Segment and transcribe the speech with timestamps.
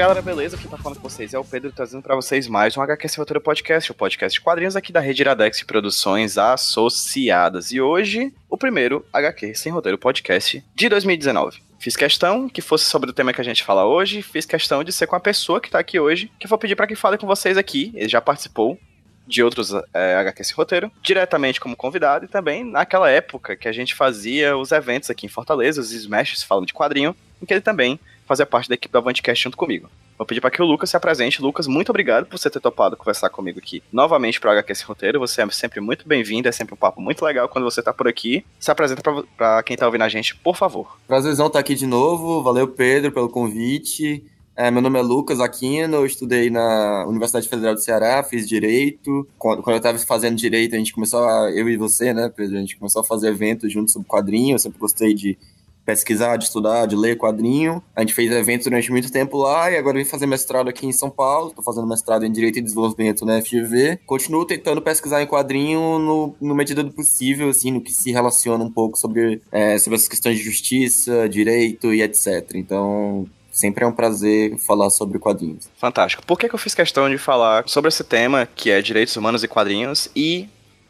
[0.00, 0.56] Galera, beleza?
[0.56, 3.18] Quem tá falando com vocês é o Pedro, trazendo para vocês mais um HQ Sem
[3.18, 7.70] Roteiro Podcast, o podcast de quadrinhos aqui da Rede Iradex Produções Associadas.
[7.70, 11.62] E hoje, o primeiro HQ Sem Roteiro Podcast de 2019.
[11.78, 14.90] Fiz questão que fosse sobre o tema que a gente fala hoje, fiz questão de
[14.90, 17.18] ser com a pessoa que tá aqui hoje, que eu vou pedir para que fale
[17.18, 18.80] com vocês aqui, ele já participou
[19.26, 23.72] de outros é, HQ Sem Roteiro, diretamente como convidado e também naquela época que a
[23.72, 27.60] gente fazia os eventos aqui em Fortaleza, os Smashes falando de quadrinho, em que ele
[27.60, 29.90] também fazia parte da equipe do Avantcast junto comigo.
[30.16, 31.42] Vou pedir para que o Lucas se apresente.
[31.42, 35.18] Lucas, muito obrigado por você ter topado conversar comigo aqui novamente para o HQS Roteiro.
[35.18, 38.06] Você é sempre muito bem-vindo, é sempre um papo muito legal quando você tá por
[38.06, 38.44] aqui.
[38.60, 39.02] Se apresenta
[39.36, 40.96] para quem tá ouvindo a gente, por favor.
[41.08, 42.40] Prazerzão estar tá aqui de novo.
[42.40, 44.24] Valeu, Pedro, pelo convite.
[44.54, 49.26] É, meu nome é Lucas Aquino, eu estudei na Universidade Federal do Ceará, fiz Direito.
[49.38, 52.58] Quando, quando eu estava fazendo Direito, a gente começou a, eu e você, né, Pedro,
[52.58, 55.38] a gente começou a fazer eventos juntos sobre quadrinho, eu sempre gostei de
[55.84, 57.82] pesquisar, de estudar, de ler quadrinho.
[57.94, 60.92] A gente fez eventos durante muito tempo lá e agora vim fazer mestrado aqui em
[60.92, 61.48] São Paulo.
[61.48, 64.00] Estou fazendo mestrado em Direito e Desenvolvimento na FGV.
[64.06, 68.62] Continuo tentando pesquisar em quadrinho no, no medida do possível, assim, no que se relaciona
[68.62, 72.54] um pouco sobre, é, sobre essas questões de justiça, direito e etc.
[72.54, 75.68] Então, Sempre é um prazer falar sobre quadrinhos.
[75.76, 76.24] Fantástico.
[76.24, 79.42] Por que, que eu fiz questão de falar sobre esse tema, que é direitos humanos
[79.42, 80.48] e quadrinhos, e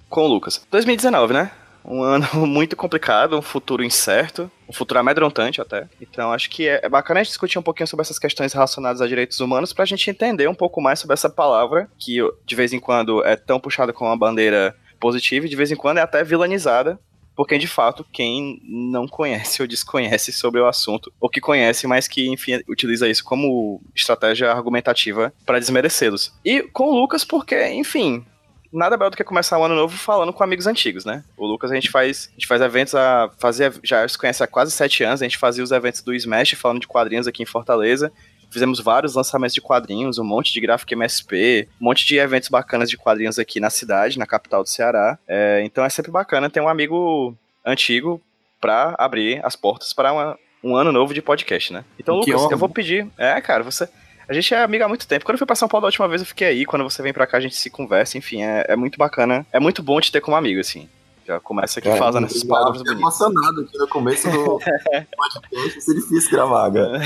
[0.09, 0.61] com o Lucas?
[0.71, 1.51] 2019, né?
[1.85, 5.89] Um ano muito complicado, um futuro incerto, um futuro amedrontante até.
[6.01, 9.01] Então acho que é, é bacana a gente discutir um pouquinho sobre essas questões relacionadas
[9.01, 12.55] a direitos humanos para a gente entender um pouco mais sobre essa palavra que de
[12.55, 15.99] vez em quando é tão puxada com uma bandeira positiva e de vez em quando
[15.99, 16.99] é até vilanizada
[17.41, 22.07] porque de fato quem não conhece ou desconhece sobre o assunto, ou que conhece, mas
[22.07, 26.35] que enfim utiliza isso como estratégia argumentativa para desmerecê-los.
[26.45, 28.27] E com o Lucas, porque, enfim,
[28.73, 31.25] nada melhor do que começar o ano novo falando com amigos antigos, né?
[31.37, 34.47] O Lucas, a gente faz, a gente faz eventos a fazer, já se conhece há
[34.47, 37.47] quase sete anos, a gente fazia os eventos do Smash falando de quadrinhos aqui em
[37.47, 38.13] Fortaleza.
[38.51, 42.91] Fizemos vários lançamentos de quadrinhos, um monte de gráfico MSP, um monte de eventos bacanas
[42.91, 45.17] de quadrinhos aqui na cidade, na capital do Ceará.
[45.29, 48.21] É, então é sempre bacana ter um amigo antigo
[48.61, 51.85] para abrir as portas para um ano novo de podcast, né?
[51.99, 53.07] Então, Lucas, eu vou pedir.
[53.17, 53.89] É, cara, você.
[54.31, 55.25] A gente é amigo há muito tempo.
[55.25, 56.65] Quando eu fui pra São Paulo da última vez, eu fiquei aí.
[56.65, 58.17] Quando você vem pra cá, a gente se conversa.
[58.17, 59.45] Enfim, é, é muito bacana.
[59.53, 60.89] É muito bom te ter como amigo, assim.
[61.27, 63.01] Já começa aqui é, fazendo essas palavras bonitas.
[63.01, 64.61] emocionado aqui no começo do
[65.19, 65.81] podcast.
[65.81, 67.01] Ser difícil gravar, cara.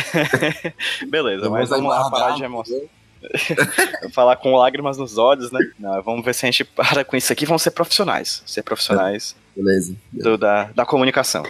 [1.08, 2.82] Beleza, mas vamos lá, parar de emoção.
[4.12, 5.60] falar com lágrimas nos olhos, né?
[5.78, 7.46] Não, vamos ver se a gente para com isso aqui.
[7.46, 8.42] Vamos ser profissionais.
[8.44, 9.34] Ser profissionais.
[9.56, 9.96] Beleza.
[10.12, 11.42] Do, da, da comunicação.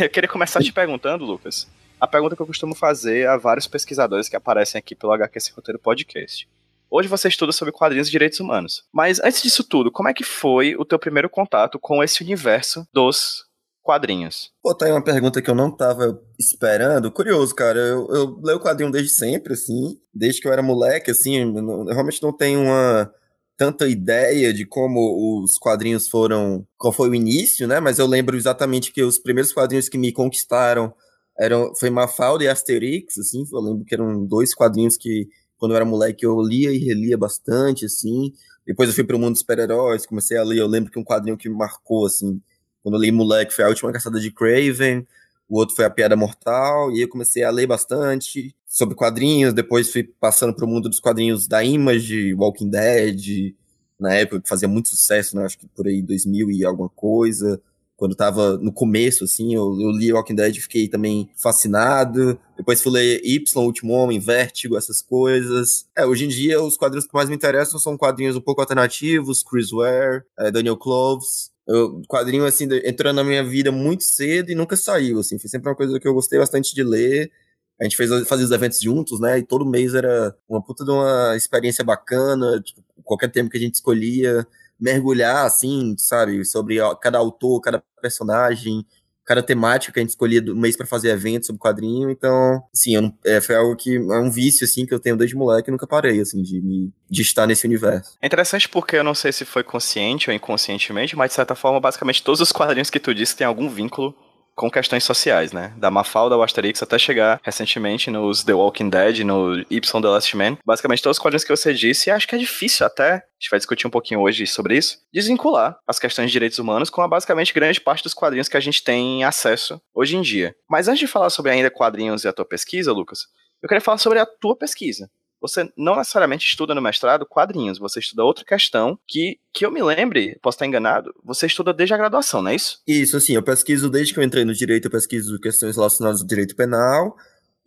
[0.00, 1.68] Eu queria começar te perguntando, Lucas
[2.00, 5.78] a pergunta que eu costumo fazer a vários pesquisadores que aparecem aqui pelo HQS Roteiro
[5.78, 6.48] Podcast.
[6.90, 8.84] Hoje você estuda sobre quadrinhos e direitos humanos.
[8.92, 12.86] Mas antes disso tudo, como é que foi o teu primeiro contato com esse universo
[12.92, 13.44] dos
[13.82, 14.50] quadrinhos?
[14.62, 17.10] Pô, tá aí uma pergunta que eu não tava esperando.
[17.12, 17.78] Curioso, cara.
[17.78, 19.98] Eu, eu leio quadrinho desde sempre, assim.
[20.14, 21.36] Desde que eu era moleque, assim.
[21.36, 23.12] Eu realmente não tenho uma
[23.56, 26.66] tanta ideia de como os quadrinhos foram.
[26.78, 27.80] Qual foi o início, né?
[27.80, 30.94] Mas eu lembro exatamente que os primeiros quadrinhos que me conquistaram
[31.38, 35.76] eram, foi Mafalda e Asterix, assim, eu lembro que eram dois quadrinhos que, quando eu
[35.76, 38.32] era moleque, eu lia e relia bastante, assim.
[38.66, 41.36] Depois eu fui pro mundo dos super-heróis, comecei a ler, eu lembro que um quadrinho
[41.36, 42.40] que me marcou, assim,
[42.82, 45.06] quando eu li moleque, foi A Última Caçada de Craven,
[45.48, 49.90] o outro foi A Piada Mortal, e eu comecei a ler bastante sobre quadrinhos, depois
[49.90, 53.54] fui passando pro mundo dos quadrinhos da Image, Walking Dead,
[53.98, 57.60] na época que fazia muito sucesso, né, acho que por aí 2000 e alguma coisa,
[57.98, 62.38] quando tava no começo, assim, eu, eu li Walking Dead e fiquei também fascinado.
[62.56, 65.84] Depois fui ler Y, Último Homem, Vértigo, essas coisas.
[65.96, 69.42] É, hoje em dia os quadrinhos que mais me interessam são quadrinhos um pouco alternativos,
[69.42, 71.50] Chris Ware, é, Daniel Cloves.
[71.66, 75.36] O quadrinho, assim, entrou na minha vida muito cedo e nunca saiu, assim.
[75.36, 77.32] Foi sempre uma coisa que eu gostei bastante de ler.
[77.80, 79.40] A gente fez, fazia os eventos juntos, né?
[79.40, 82.60] E todo mês era uma puta de uma experiência bacana.
[82.62, 84.46] Tipo, qualquer tema que a gente escolhia,
[84.78, 88.84] mergulhar, assim, sabe, sobre cada autor, cada personagem,
[89.28, 92.10] cada temática que a gente escolhia do mês para fazer eventos sobre quadrinho.
[92.10, 95.18] Então, sim, eu não, é, foi algo que é um vício, assim, que eu tenho
[95.18, 98.16] desde moleque e nunca parei, assim, de, de estar nesse universo.
[98.22, 101.78] É interessante porque eu não sei se foi consciente ou inconscientemente, mas de certa forma,
[101.78, 104.14] basicamente todos os quadrinhos que tu disse têm algum vínculo
[104.58, 105.72] com questões sociais, né?
[105.76, 110.36] Da Mafalda ao Asterix até chegar recentemente nos The Walking Dead, no Y The Last
[110.36, 110.58] Man.
[110.66, 113.50] Basicamente, todos os quadrinhos que você disse, e acho que é difícil até, a gente
[113.50, 117.06] vai discutir um pouquinho hoje sobre isso, desvincular as questões de direitos humanos com a
[117.06, 120.56] basicamente grande parte dos quadrinhos que a gente tem acesso hoje em dia.
[120.68, 123.20] Mas antes de falar sobre ainda quadrinhos e a tua pesquisa, Lucas,
[123.62, 125.08] eu queria falar sobre a tua pesquisa
[125.40, 129.82] você não necessariamente estuda no mestrado quadrinhos, você estuda outra questão que, que eu me
[129.82, 132.80] lembre, posso estar enganado, você estuda desde a graduação, não é isso?
[132.86, 136.26] Isso, assim, eu pesquiso desde que eu entrei no direito, eu pesquiso questões relacionadas ao
[136.26, 137.16] direito penal,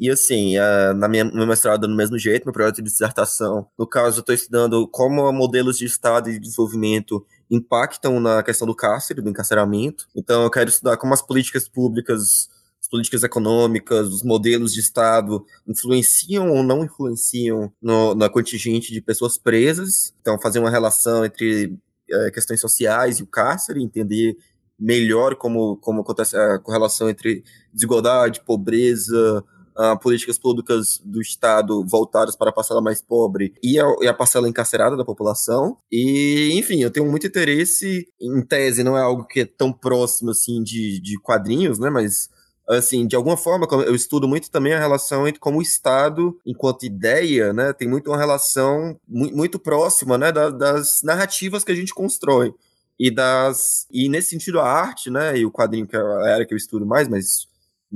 [0.01, 3.85] E assim, uh, na minha, no mestrado no mesmo jeito, meu projeto de dissertação, no
[3.85, 8.75] caso, eu estou estudando como modelos de Estado e de desenvolvimento impactam na questão do
[8.75, 10.07] cárcere, do encarceramento.
[10.15, 12.49] Então, eu quero estudar como as políticas públicas, as
[12.91, 19.37] políticas econômicas, os modelos de Estado influenciam ou não influenciam no, na contingente de pessoas
[19.37, 20.13] presas.
[20.21, 21.77] Então, fazer uma relação entre
[22.11, 24.35] é, questões sociais e o cárcere, entender
[24.77, 29.43] melhor como, como acontece a correlação entre desigualdade, pobreza,
[29.77, 34.13] uh, políticas públicas do Estado voltadas para a parcela mais pobre e a, e a,
[34.13, 35.77] parcela encarcerada da população.
[35.91, 40.31] E, enfim, eu tenho muito interesse em tese, não é algo que é tão próximo
[40.31, 41.89] assim de, de quadrinhos, né?
[41.89, 42.29] Mas
[42.77, 46.85] assim, de alguma forma, eu estudo muito também a relação entre como o Estado, enquanto
[46.85, 52.53] ideia, né, tem muito uma relação muito, próxima, né, das, narrativas que a gente constrói
[52.99, 56.45] e das e nesse sentido a arte, né, e o quadrinho que é a área
[56.45, 57.47] que eu estudo mais, mas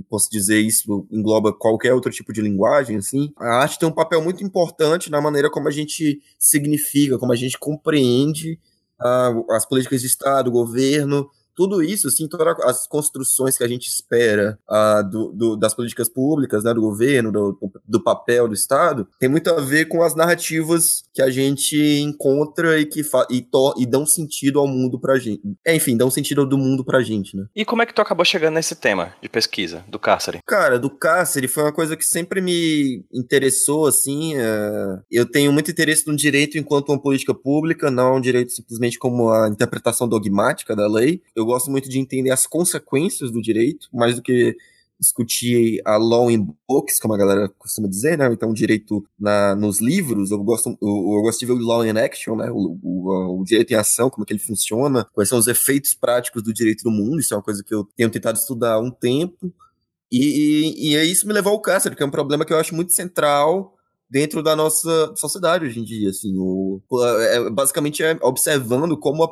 [0.10, 4.22] posso dizer isso engloba qualquer outro tipo de linguagem, assim, a arte tem um papel
[4.22, 8.60] muito importante na maneira como a gente significa, como a gente compreende
[9.00, 13.88] uh, as políticas de Estado, governo, tudo isso, assim, todas as construções que a gente
[13.88, 17.58] espera uh, do, do, das políticas públicas, né, do governo, do,
[17.88, 22.80] do papel do Estado, tem muito a ver com as narrativas que a gente encontra
[22.80, 25.42] e que e, to e dão sentido ao mundo pra gente.
[25.66, 27.46] É, enfim, dão sentido do mundo pra gente, né?
[27.56, 30.40] E como é que tu acabou chegando nesse tema de pesquisa, do cárcere?
[30.46, 34.36] Cara, do cárcere foi uma coisa que sempre me interessou, assim.
[34.36, 39.00] Uh, eu tenho muito interesse no direito enquanto uma política pública, não um direito simplesmente
[39.00, 41.22] como a interpretação dogmática da lei.
[41.36, 44.56] Eu eu gosto muito de entender as consequências do direito, mais do que
[45.00, 48.28] discutir a law in books, como a galera costuma dizer, né?
[48.32, 51.98] Então, direito na, nos livros, eu gosto, eu, eu gosto de ver o law in
[51.98, 52.50] action, né?
[52.50, 55.94] O, o, o, direito em ação, como é que ele funciona, quais são os efeitos
[55.94, 58.80] práticos do direito no mundo, isso é uma coisa que eu tenho tentado estudar há
[58.80, 59.54] um tempo.
[60.12, 62.74] E, e, e isso me levou ao câncer, que é um problema que eu acho
[62.74, 63.75] muito central
[64.16, 69.28] dentro da nossa sociedade hoje em dia, assim, o, é, basicamente é observando como a,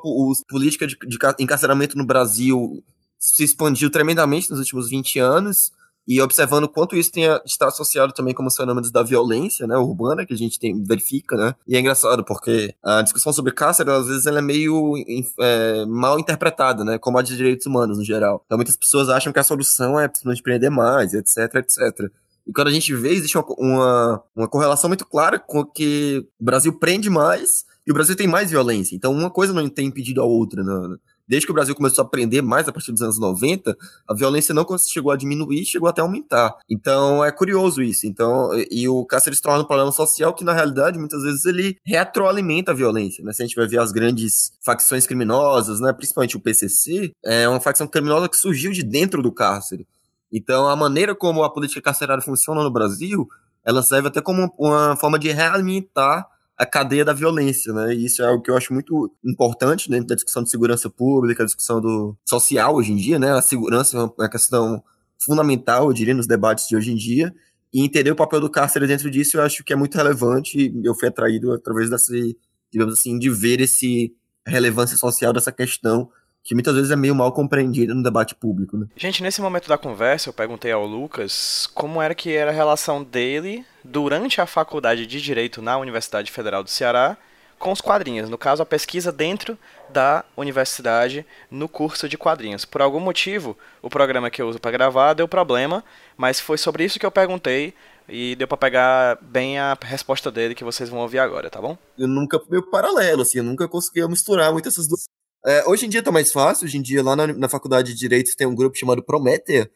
[0.49, 2.83] política de, de encarceramento no Brasil
[3.17, 5.71] se expandiu tremendamente nos últimos 20 anos,
[6.05, 10.25] e observando quanto isso tem, está associado também com os fenômenos da violência, né, urbana,
[10.25, 14.07] que a gente tem, verifica, né, e é engraçado, porque a discussão sobre cárcere, às
[14.07, 14.95] vezes, ela é meio
[15.39, 18.43] é, mal interpretada, né, como a de direitos humanos, no geral.
[18.45, 22.11] Então, muitas pessoas acham que a solução é simplesmente prender mais, etc, etc.
[22.45, 26.43] E quando a gente vê, existe uma, uma, uma correlação muito clara com que o
[26.43, 28.95] Brasil prende mais e o Brasil tem mais violência.
[28.95, 30.63] Então, uma coisa não tem impedido a outra.
[30.63, 30.97] Né?
[31.27, 33.75] Desde que o Brasil começou a prender mais a partir dos anos 90,
[34.07, 36.55] a violência não chegou a diminuir, chegou até a aumentar.
[36.69, 38.07] Então, é curioso isso.
[38.07, 41.77] Então, e o cárcere se torna um problema social que, na realidade, muitas vezes ele
[41.85, 43.23] retroalimenta a violência.
[43.23, 43.33] Né?
[43.33, 45.91] Se a gente vai ver as grandes facções criminosas, né?
[45.93, 49.87] principalmente o PCC, é uma facção criminosa que surgiu de dentro do cárcere.
[50.33, 53.27] Então, a maneira como a política carcerária funciona no Brasil,
[53.63, 56.27] ela serve até como uma forma de realimentar
[56.57, 57.93] a cadeia da violência, né?
[57.93, 61.45] E isso é algo que eu acho muito importante dentro da discussão de segurança pública,
[61.45, 63.31] discussão do social hoje em dia, né?
[63.31, 64.83] A segurança é uma questão
[65.23, 67.33] fundamental, eu diria, nos debates de hoje em dia.
[67.71, 70.73] E entender o papel do cárcere dentro disso, eu acho que é muito relevante.
[70.83, 72.37] Eu fui atraído através desse,
[72.71, 74.13] digamos assim, de ver esse
[74.45, 76.09] relevância social dessa questão
[76.43, 78.77] que muitas vezes é meio mal compreendida no debate público.
[78.77, 78.87] Né?
[78.97, 83.03] Gente, nesse momento da conversa, eu perguntei ao Lucas como era que era a relação
[83.03, 87.17] dele durante a faculdade de Direito na Universidade Federal do Ceará
[87.57, 89.57] com os quadrinhos, no caso a pesquisa dentro
[89.89, 92.65] da universidade no curso de quadrinhos.
[92.65, 95.81] Por algum motivo, o programa que eu uso para gravar deu problema,
[96.17, 97.73] mas foi sobre isso que eu perguntei
[98.09, 101.77] e deu para pegar bem a resposta dele que vocês vão ouvir agora, tá bom?
[101.97, 105.07] Eu nunca meio paralelo assim, eu nunca consegui misturar muito essas duas
[105.45, 107.99] é, hoje em dia tá mais fácil, hoje em dia lá na, na faculdade de
[107.99, 109.69] Direito tem um grupo chamado Prometer,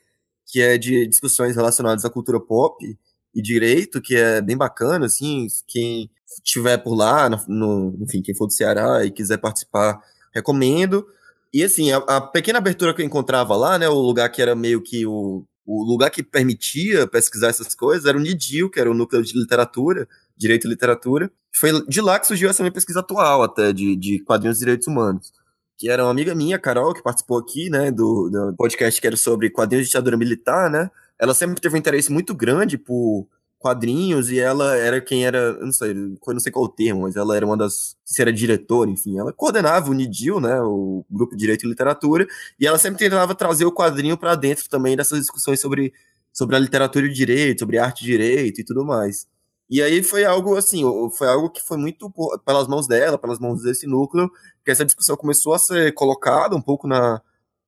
[0.46, 2.98] que é de discussões relacionadas à cultura pop
[3.36, 8.48] e direito, que é bem bacana, assim, quem estiver por lá, no, enfim, quem for
[8.48, 10.02] do Ceará e quiser participar,
[10.34, 11.06] recomendo.
[11.54, 14.56] E assim, a, a, pequena abertura que eu encontrava lá, né, o lugar que era
[14.56, 18.90] meio que o, o lugar que permitia pesquisar essas coisas era o NIDIL, que era
[18.90, 21.30] o núcleo de literatura, direito e literatura.
[21.54, 25.32] Foi de lá que surgiu essa minha pesquisa atual até, de, de quadrinhos direitos humanos
[25.78, 29.16] que era uma amiga minha, Carol, que participou aqui, né, do, do podcast que era
[29.16, 30.90] sobre quadrinhos de ditadura militar, né?
[31.20, 33.28] Ela sempre teve um interesse muito grande por
[33.60, 37.36] quadrinhos e ela era quem era, não sei, não sei qual o termo, mas ela
[37.36, 41.40] era uma das, se era diretora, enfim, ela coordenava o NIDIL, né, o Grupo de
[41.40, 42.28] Direito e Literatura,
[42.60, 45.94] e ela sempre tentava trazer o quadrinho para dentro também dessas discussões sobre,
[46.32, 49.28] sobre a literatura e o direito, sobre arte e direito e tudo mais.
[49.70, 52.12] E aí foi algo assim, foi algo que foi muito
[52.46, 54.32] pelas mãos dela, pelas mãos desse núcleo,
[54.64, 57.22] que essa discussão começou a ser colocada um pouco na,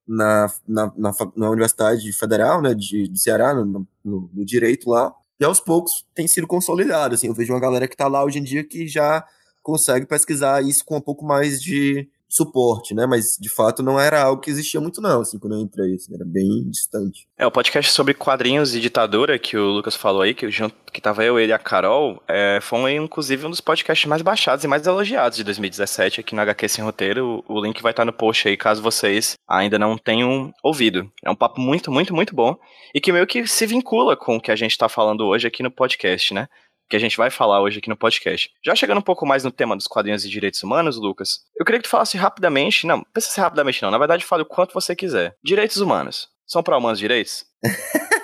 [0.07, 5.13] na, na, na, na Universidade Federal, né, de, de Ceará, no, no, no, direito lá.
[5.39, 8.39] e aos poucos tem sido consolidado, assim, eu vejo uma galera que está lá hoje
[8.39, 9.25] em dia que já
[9.61, 13.07] consegue pesquisar isso com um pouco mais de suporte, né?
[13.07, 16.13] Mas de fato não era algo que existia muito, não, assim, quando eu entrei, assim,
[16.13, 17.27] era bem distante.
[17.37, 21.01] É, o podcast sobre quadrinhos e ditadura que o Lucas falou aí, que, junto, que
[21.01, 24.67] tava eu, ele e a Carol, é, foi inclusive um dos podcasts mais baixados e
[24.67, 27.43] mais elogiados de 2017 aqui no HQ Sem Roteiro.
[27.47, 31.11] O, o link vai estar no post aí, caso vocês ainda não tenham ouvido.
[31.23, 32.55] É um papo muito, muito, muito bom
[32.93, 35.63] e que meio que se vincula com o que a gente tá falando hoje aqui
[35.63, 36.47] no podcast, né?
[36.89, 38.49] Que a gente vai falar hoje aqui no podcast.
[38.65, 41.79] Já chegando um pouco mais no tema dos quadrinhos e direitos humanos, Lucas, eu queria
[41.79, 44.95] que tu falasse rapidamente, não, precisa ser rapidamente não, na verdade fale o quanto você
[44.95, 45.35] quiser.
[45.43, 46.27] Direitos humanos.
[46.47, 47.45] São para humanos direitos?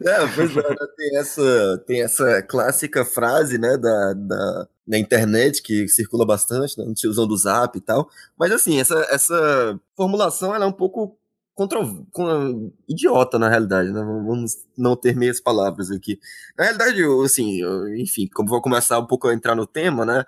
[0.00, 0.62] Não, pois é,
[0.96, 6.92] tem essa, tem essa clássica frase, né, da, da, da internet que circula bastante, né,
[7.06, 8.10] usando o zap e tal.
[8.36, 11.16] Mas assim, essa, essa formulação ela é um pouco
[11.54, 11.80] contra,
[12.10, 14.00] com, idiota, na realidade, né?
[14.02, 16.18] Vamos não ter meias palavras aqui.
[16.56, 20.24] Na realidade, assim, eu, enfim, como vou começar um pouco a entrar no tema, né?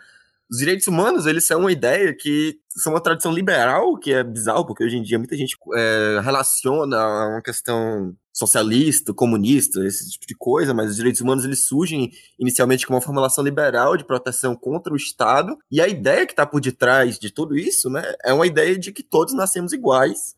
[0.51, 4.67] Os direitos humanos, eles são uma ideia que são uma tradição liberal, que é bizarro,
[4.67, 10.27] porque hoje em dia muita gente é, relaciona a uma questão socialista, comunista, esse tipo
[10.27, 14.57] de coisa, mas os direitos humanos eles surgem inicialmente com uma formulação liberal de proteção
[14.57, 18.33] contra o Estado, e a ideia que está por detrás de tudo isso, né, é
[18.33, 20.35] uma ideia de que todos nascemos iguais,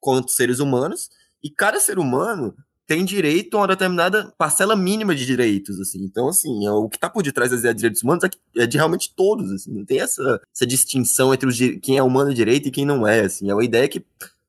[0.00, 1.10] quanto seres humanos,
[1.42, 2.54] e cada ser humano
[2.88, 6.02] tem direito a uma determinada parcela mínima de direitos, assim.
[6.02, 9.12] Então, assim, é, o que está por detrás das direitos humanos é, é, de realmente
[9.14, 9.70] todos, assim.
[9.74, 13.20] Não tem essa, essa distinção entre os, quem é humano direito e quem não é,
[13.20, 13.50] assim.
[13.50, 14.02] É uma ideia que,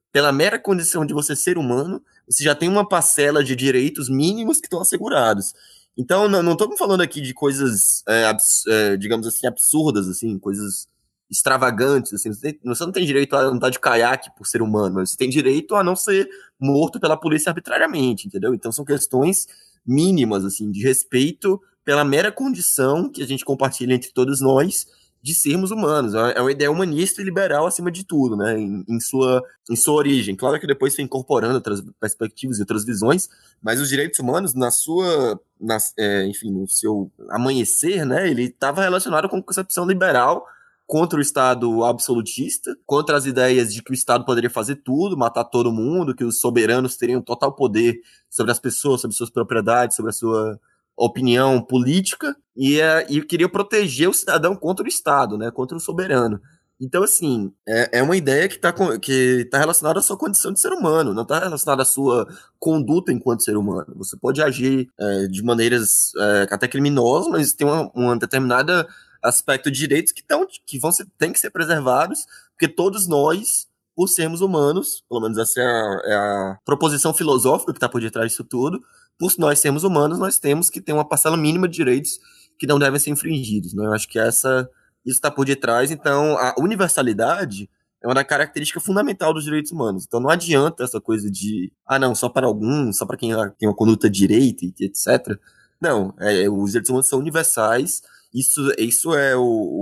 [0.10, 4.62] pela mera condição de você ser humano, você já tem uma parcela de direitos mínimos
[4.62, 5.54] que estão assegurados.
[5.98, 8.32] Então, não estamos falando aqui de coisas, é,
[8.70, 10.88] é, digamos assim, absurdas, assim, coisas
[11.30, 14.96] extravagantes, assim, você, tem, você não tem direito a andar de caiaque por ser humano,
[14.96, 16.28] mas você tem direito a não ser
[16.60, 18.54] morto pela polícia arbitrariamente, entendeu?
[18.54, 19.48] Então são questões
[19.86, 24.88] mínimas, assim, de respeito pela mera condição que a gente compartilha entre todos nós
[25.22, 26.14] de sermos humanos.
[26.14, 28.58] É, é uma ideia humanista e liberal acima de tudo, né?
[28.58, 30.36] Em, em, sua, em sua origem.
[30.36, 33.30] Claro que depois foi incorporando outras perspectivas e outras visões,
[33.62, 38.30] mas os direitos humanos, na sua, na, é, enfim, no seu amanhecer, né?
[38.30, 40.46] Ele estava relacionado com a concepção liberal
[40.90, 45.44] contra o Estado absolutista, contra as ideias de que o Estado poderia fazer tudo, matar
[45.44, 50.10] todo mundo, que os soberanos teriam total poder sobre as pessoas, sobre suas propriedades, sobre
[50.10, 50.60] a sua
[50.98, 55.80] opinião política, e, é, e queria proteger o cidadão contra o Estado, né, contra o
[55.80, 56.42] soberano.
[56.82, 60.60] Então, assim, é, é uma ideia que está que tá relacionada à sua condição de
[60.60, 62.28] ser humano, não está relacionada à sua
[62.58, 63.94] conduta enquanto ser humano.
[63.96, 68.88] Você pode agir é, de maneiras é, até criminosas, mas tem uma, uma determinada
[69.24, 73.68] aspecto de direitos que, tão, que vão ser, tem que ser preservados, porque todos nós,
[73.96, 78.02] por sermos humanos, pelo menos essa é a, é a proposição filosófica que está por
[78.02, 78.82] detrás disso tudo,
[79.18, 82.20] por nós sermos humanos, nós temos que ter uma parcela mínima de direitos
[82.58, 83.74] que não devem ser infringidos.
[83.74, 83.86] Né?
[83.86, 84.70] Eu acho que essa
[85.06, 85.92] isso está por detrás.
[85.92, 87.70] Então, a universalidade
[88.02, 90.06] é uma característica fundamental dos direitos humanos.
[90.06, 93.68] Então, não adianta essa coisa de, ah, não, só para alguns, só para quem tem
[93.68, 95.38] uma conduta direita, etc.
[95.82, 98.02] Não, é, os direitos humanos são universais
[98.34, 99.42] isso, isso é o,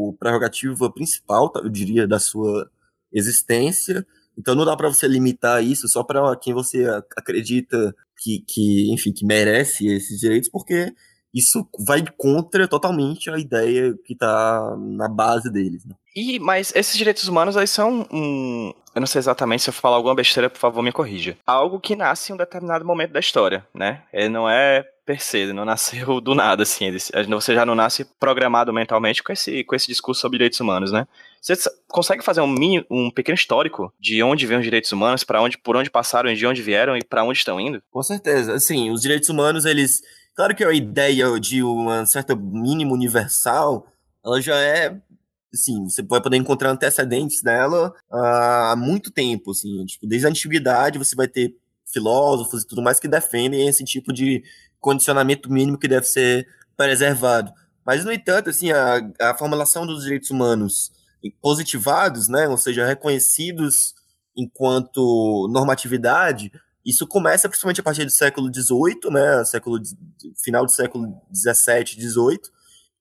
[0.09, 2.69] o prerrogativa principal, tá, eu diria, da sua
[3.11, 4.05] existência.
[4.37, 6.85] Então não dá para você limitar isso só para quem você
[7.15, 10.93] acredita que, que, enfim, que merece esses direitos, porque
[11.33, 15.85] isso vai contra totalmente a ideia que está na base deles.
[15.85, 15.93] Né?
[16.15, 18.73] E, mas esses direitos humanos aí são um.
[18.95, 21.37] Eu não sei exatamente se eu falar alguma besteira, por favor, me corrija.
[21.45, 24.03] Algo que nasce em um determinado momento da história, né?
[24.11, 26.85] Ele não é per se, ele não nasceu do nada, assim.
[26.85, 26.99] Ele,
[27.29, 31.07] você já não nasce programado mentalmente com esse, com esse discurso sobre direitos humanos, né?
[31.41, 31.53] Você
[31.87, 35.57] consegue fazer um, mini, um pequeno histórico de onde vêm os direitos humanos, para onde,
[35.57, 37.81] por onde passaram, de onde vieram e para onde estão indo?
[37.89, 38.53] Com certeza.
[38.53, 40.01] Assim, os direitos humanos, eles.
[40.35, 43.87] Claro que a ideia de uma certa mínimo universal,
[44.23, 44.93] ela já é
[45.53, 50.99] assim, você vai poder encontrar antecedentes dela há muito tempo, assim, tipo, desde a antiguidade
[50.99, 51.55] você vai ter
[51.91, 54.43] filósofos e tudo mais que defendem esse tipo de
[54.87, 57.51] condicionamento mínimo que deve ser preservado.
[57.85, 60.93] Mas, no entanto, assim, a, a formulação dos direitos humanos
[61.41, 63.93] positivados, né, ou seja, reconhecidos
[64.33, 66.49] enquanto normatividade,
[66.85, 69.77] isso começa principalmente a partir do século XVIII, né, século,
[70.41, 72.39] final do século XVII, XVIII,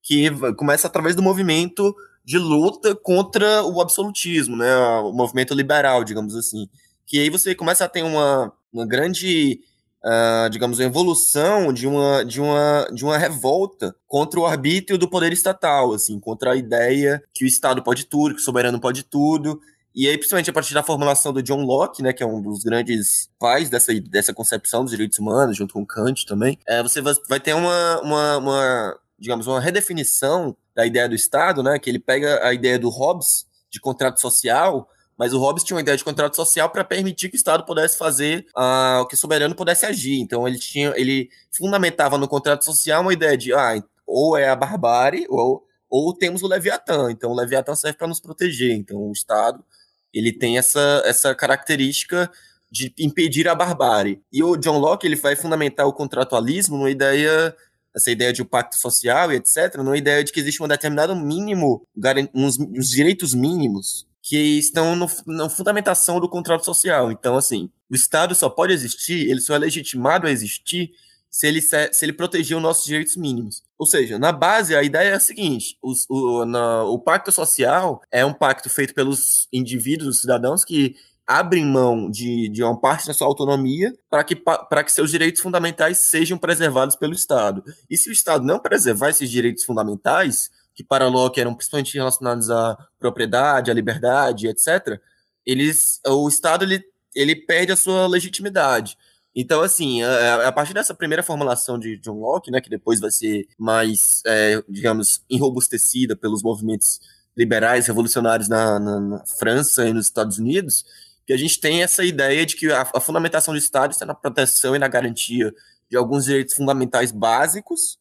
[0.03, 6.35] que começa através do movimento de luta contra o absolutismo, né, o movimento liberal, digamos
[6.35, 6.69] assim.
[7.07, 9.61] Que aí você começa a ter uma, uma grande
[10.05, 15.09] uh, digamos, a evolução de uma, de, uma, de uma revolta contra o arbítrio do
[15.09, 19.03] poder estatal, assim, contra a ideia que o Estado pode tudo, que o soberano pode
[19.03, 19.61] tudo,
[19.95, 22.63] E aí, principalmente a partir da formulação do John Locke, né, que é um dos
[22.63, 27.41] grandes pais dessa, dessa concepção dos direitos humanos, junto com Kant também, é, você vai
[27.41, 32.47] ter uma, uma, uma, digamos, uma redefinição da ideia do Estado, né, que ele pega
[32.47, 36.37] a ideia do Hobbes de contrato social, mas o Hobbes tinha uma ideia de contrato
[36.37, 40.21] social para permitir que o Estado pudesse fazer uh, o que o soberano pudesse agir.
[40.21, 44.57] Então ele tinha, ele fundamentava no contrato social uma ideia de ah, ou é a
[44.57, 47.11] barbárie ou ou temos o Leviatã.
[47.11, 48.73] Então o Leviatã serve para nos proteger.
[48.73, 49.65] Então o Estado
[50.13, 52.31] ele tem essa, essa característica
[52.71, 54.21] de impedir a barbárie.
[54.33, 57.55] E o John Locke ele vai fundamentar o contratualismo numa ideia,
[57.95, 61.15] essa ideia de um pacto social e etc., numa ideia de que existe um determinado
[61.15, 61.87] mínimo,
[62.35, 67.13] uns, uns direitos mínimos que estão no, na fundamentação do contrato social.
[67.13, 70.91] Então, assim, o Estado só pode existir, ele só é legitimado a existir
[71.31, 73.63] se ele, se, ele proteger os nossos direitos mínimos.
[73.79, 78.27] Ou seja, na base, a ideia é a seguinte: o, na, o pacto social é
[78.27, 83.15] um pacto feito pelos indivíduos, os cidadãos, que abrem mão de, de uma parte da
[83.15, 87.63] sua autonomia para que, para que seus direitos fundamentais sejam preservados pelo Estado.
[87.89, 92.51] E se o Estado não preservar esses direitos fundamentais, que para Locke eram principalmente relacionados
[92.51, 95.01] à propriedade, à liberdade, etc.,
[95.45, 98.97] eles, o Estado ele, ele perde a sua legitimidade.
[99.35, 103.11] Então, assim, a, a, partir dessa primeira formulação de John Locke, né, que depois vai
[103.11, 107.01] ser mais, é, digamos, enrobustecida pelos movimentos
[107.37, 110.85] liberais revolucionários na, na, na, França e nos Estados Unidos,
[111.27, 114.15] que a gente tem essa ideia de que a, a fundamentação do Estado está na
[114.15, 115.55] proteção e na garantia
[115.91, 117.99] de alguns direitos fundamentais básicos,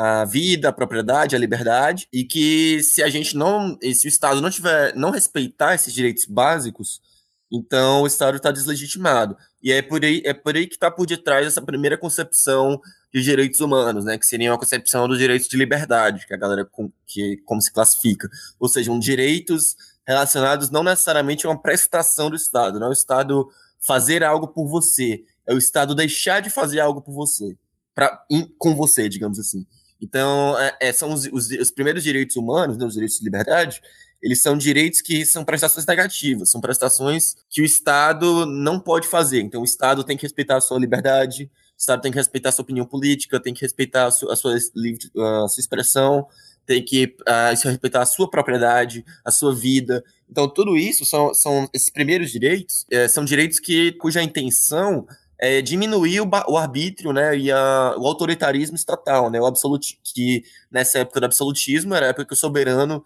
[0.00, 4.40] a vida, a propriedade, a liberdade, e que se a gente não, se o Estado
[4.40, 7.02] não tiver, não respeitar esses direitos básicos,
[7.50, 9.36] então o Estado está deslegitimado.
[9.60, 12.80] E é por aí, é por aí que está por detrás essa primeira concepção
[13.12, 14.16] de direitos humanos, né?
[14.16, 17.72] Que seria uma concepção dos direitos de liberdade, que a galera com, que como se
[17.72, 18.28] classifica.
[18.60, 19.74] Ou seja, um direitos
[20.06, 23.48] relacionados não necessariamente a uma prestação do Estado, não é o Estado
[23.84, 27.56] fazer algo por você, é o Estado deixar de fazer algo por você,
[27.96, 29.66] pra, in, com você, digamos assim.
[30.00, 33.80] Então, é, é, são os, os, os, primeiros direitos humanos, né, os direitos de liberdade,
[34.22, 39.40] eles são direitos que são prestações negativas, são prestações que o Estado não pode fazer.
[39.40, 42.52] Então, o Estado tem que respeitar a sua liberdade, o Estado tem que respeitar a
[42.52, 46.26] sua opinião política, tem que respeitar a sua, a sua, a sua expressão,
[46.66, 50.04] tem que uh, respeitar a sua propriedade, a sua vida.
[50.28, 55.06] Então, tudo isso são, são esses primeiros direitos, é, são direitos que, cuja intenção
[55.40, 60.42] é diminuir o, o arbítrio né, e a, o autoritarismo estatal, né, o absoluti que
[60.70, 63.04] nessa época do absolutismo era a época que o soberano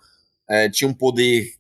[0.49, 1.55] é, tinha um poder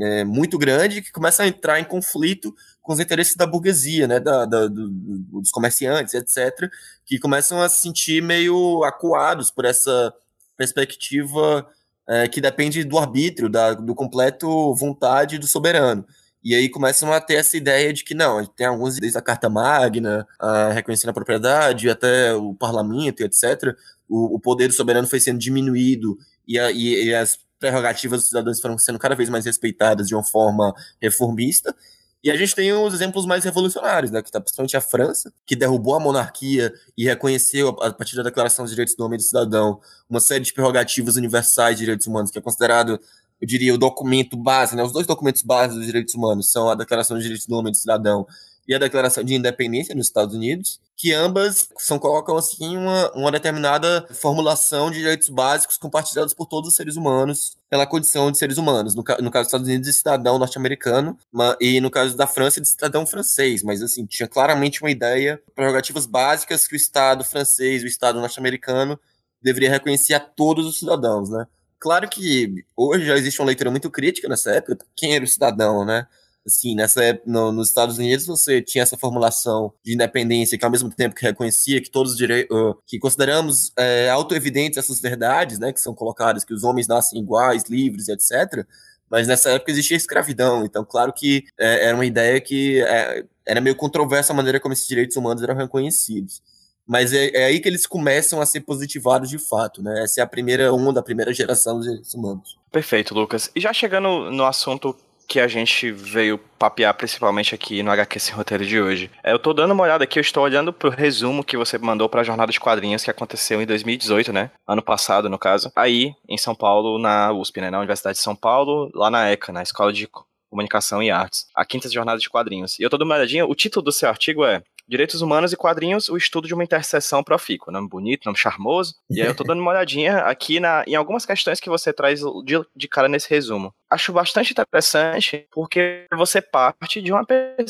[0.00, 4.20] é, muito grande que começa a entrar em conflito com os interesses da burguesia, né,
[4.20, 6.70] da, da do, dos comerciantes, etc.,
[7.04, 10.12] que começam a se sentir meio acuados por essa
[10.56, 11.68] perspectiva
[12.08, 16.06] é, que depende do arbítrio, da, do completo vontade do soberano.
[16.46, 19.50] E aí começam a ter essa ideia de que não, tem alguns, desde a Carta
[19.50, 23.74] Magna, a reconhecendo a propriedade, até o parlamento, etc.,
[24.08, 28.60] o, o poder soberano foi sendo diminuído e, a, e, e as prerrogativas dos cidadãos
[28.60, 31.74] foram sendo cada vez mais respeitadas de uma forma reformista.
[32.22, 35.56] E a gente tem os exemplos mais revolucionários, né, que está principalmente a França, que
[35.56, 39.24] derrubou a monarquia e reconheceu, a partir da Declaração dos Direitos do Homem e do
[39.24, 43.00] Cidadão, uma série de prerrogativas universais de direitos humanos, que é considerado,
[43.40, 46.74] eu diria, o documento base, né, os dois documentos básicos dos direitos humanos são a
[46.74, 48.26] Declaração dos Direitos do Homem e do Cidadão
[48.68, 53.30] e a Declaração de Independência nos Estados Unidos, que ambas são, colocam assim uma, uma
[53.30, 58.58] determinada formulação de direitos básicos compartilhados por todos os seres humanos pela condição de seres
[58.58, 58.94] humanos.
[58.94, 61.16] No, no caso dos Estados Unidos, de cidadão norte-americano,
[61.60, 63.62] e no caso da França, de cidadão francês.
[63.62, 68.98] Mas, assim, tinha claramente uma ideia, prerrogativas básicas que o Estado francês, o Estado norte-americano,
[69.42, 71.46] deveria reconhecer a todos os cidadãos, né?
[71.78, 75.84] Claro que hoje já existe uma leitura muito crítica nessa época, quem era o cidadão,
[75.84, 76.06] né?
[76.46, 80.70] assim, nessa época, no, nos Estados Unidos você tinha essa formulação de independência que ao
[80.70, 85.58] mesmo tempo que reconhecia que todos os direitos, uh, que consideramos é, autoevidentes essas verdades,
[85.58, 88.64] né, que são colocadas, que os homens nascem iguais, livres, etc.,
[89.08, 93.60] mas nessa época existia escravidão, então claro que é, era uma ideia que é, era
[93.60, 96.42] meio controversa a maneira como esses direitos humanos eram reconhecidos.
[96.86, 100.04] Mas é, é, aí que eles começam a ser positivados de fato, né?
[100.04, 102.56] Essa é a primeira onda, a primeira geração dos direitos humanos.
[102.70, 103.50] Perfeito, Lucas.
[103.54, 104.96] E já chegando no assunto
[105.26, 109.10] que a gente veio papear principalmente aqui no HQ Sem Roteiro de hoje.
[109.24, 112.08] É, eu tô dando uma olhada aqui, eu estou olhando pro resumo que você mandou
[112.08, 114.50] pra Jornada de Quadrinhos que aconteceu em 2018, né?
[114.66, 115.72] Ano passado, no caso.
[115.74, 117.70] Aí, em São Paulo, na USP, né?
[117.70, 120.08] Na Universidade de São Paulo, lá na ECA, na Escola de
[120.48, 121.46] Comunicação e Artes.
[121.54, 122.78] A quinta jornada de quadrinhos.
[122.78, 125.56] E eu tô dando uma olhadinha, o título do seu artigo é Direitos Humanos e
[125.56, 127.72] Quadrinhos, o estudo de uma interseção profícua.
[127.72, 128.94] Nome bonito, nome charmoso.
[129.10, 132.20] E aí eu tô dando uma olhadinha aqui na, em algumas questões que você traz
[132.44, 133.74] de, de cara nesse resumo.
[133.90, 137.26] Acho bastante interessante porque você parte de uma,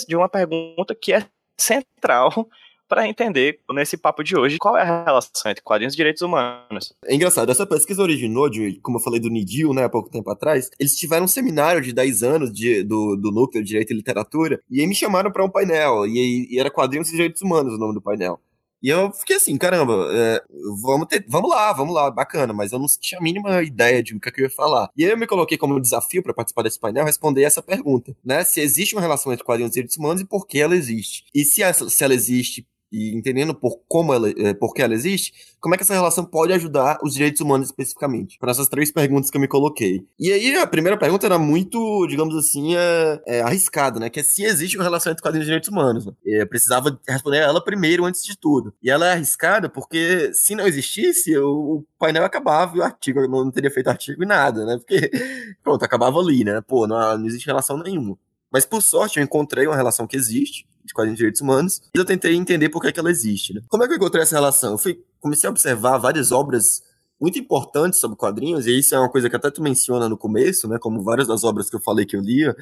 [0.07, 1.27] de uma pergunta que é
[1.59, 2.49] central
[2.89, 6.95] para entender nesse papo de hoje qual é a relação entre quadrinhos e direitos humanos.
[7.05, 10.31] É engraçado, essa pesquisa originou de, como eu falei do NIDIL, né, há pouco tempo
[10.31, 13.97] atrás, eles tiveram um seminário de 10 anos de, do, do núcleo de Direito e
[13.97, 17.75] Literatura, e aí me chamaram para um painel, e, e era quadrinhos e direitos humanos
[17.75, 18.41] o nome do painel.
[18.83, 20.43] E eu fiquei assim, caramba, é,
[20.83, 24.15] vamos, ter, vamos lá, vamos lá, bacana, mas eu não tinha a mínima ideia de
[24.15, 24.91] o que, eu ia falar.
[24.97, 28.45] E aí eu me coloquei como desafio para participar desse painel responder essa pergunta, né?
[28.45, 31.25] Se existe uma relação entre quadrinhos e direitos humanos e por que ela existe.
[31.35, 34.95] E se, essa, se ela existe e entendendo por como ela, é, por que ela
[34.95, 38.39] existe, como é que essa relação pode ajudar os direitos humanos especificamente?
[38.39, 40.05] Para essas três perguntas que eu me coloquei.
[40.19, 44.09] E aí a primeira pergunta era muito, digamos assim, é, é arriscada, né?
[44.09, 46.07] Que é se existe uma relação entre quadrinhos e direitos humanos.
[46.07, 46.13] Né?
[46.25, 48.73] Eu precisava responder ela primeiro antes de tudo.
[48.83, 53.29] E ela é arriscada porque se não existisse, o, painel acabava e o artigo eu
[53.29, 54.77] não teria feito artigo e nada, né?
[54.79, 55.11] Porque
[55.63, 56.61] pronto, acabava ali, né?
[56.67, 58.17] Pô, não, não existe relação nenhuma.
[58.53, 61.99] Mas por sorte eu encontrei uma relação que existe de quadrinhos de direitos humanos e
[61.99, 63.53] eu tentei entender por que, é que ela existe.
[63.53, 63.61] Né?
[63.69, 64.73] Como é que eu encontrei essa relação?
[64.73, 66.83] Eu fui, comecei a observar várias obras
[67.21, 70.69] muito importantes sobre quadrinhos, e isso é uma coisa que até tu menciona no começo,
[70.69, 72.55] né, como várias das obras que eu falei que eu lia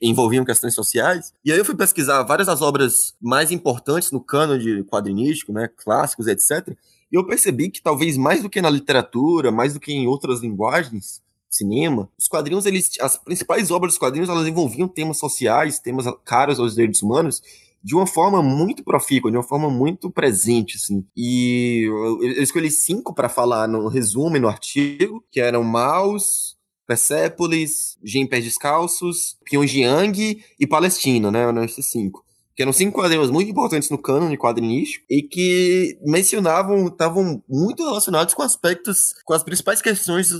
[0.00, 1.32] envolviam questões sociais.
[1.44, 5.68] E aí eu fui pesquisar várias das obras mais importantes no cano de quadrinístico, né,
[5.68, 6.74] clássicos, etc.
[7.12, 10.40] E eu percebi que talvez mais do que na literatura, mais do que em outras
[10.40, 16.06] linguagens, cinema, os quadrinhos, eles, as principais obras dos quadrinhos, elas envolviam temas sociais, temas
[16.24, 17.42] caros aos direitos humanos,
[17.82, 21.04] de uma forma muito profícua, de uma forma muito presente, assim.
[21.16, 27.98] E eu, escolhi cinco para falar no resumo e no artigo, que eram Maus, Persépolis,
[28.04, 31.64] Jim Pés Descalços, Pyongyang e Palestina, né?
[31.64, 37.42] Esses cinco que eram cinco quadrinhos muito importantes no cânone quadrinístico e que mencionavam, estavam
[37.48, 40.30] muito relacionados com aspectos, com as principais questões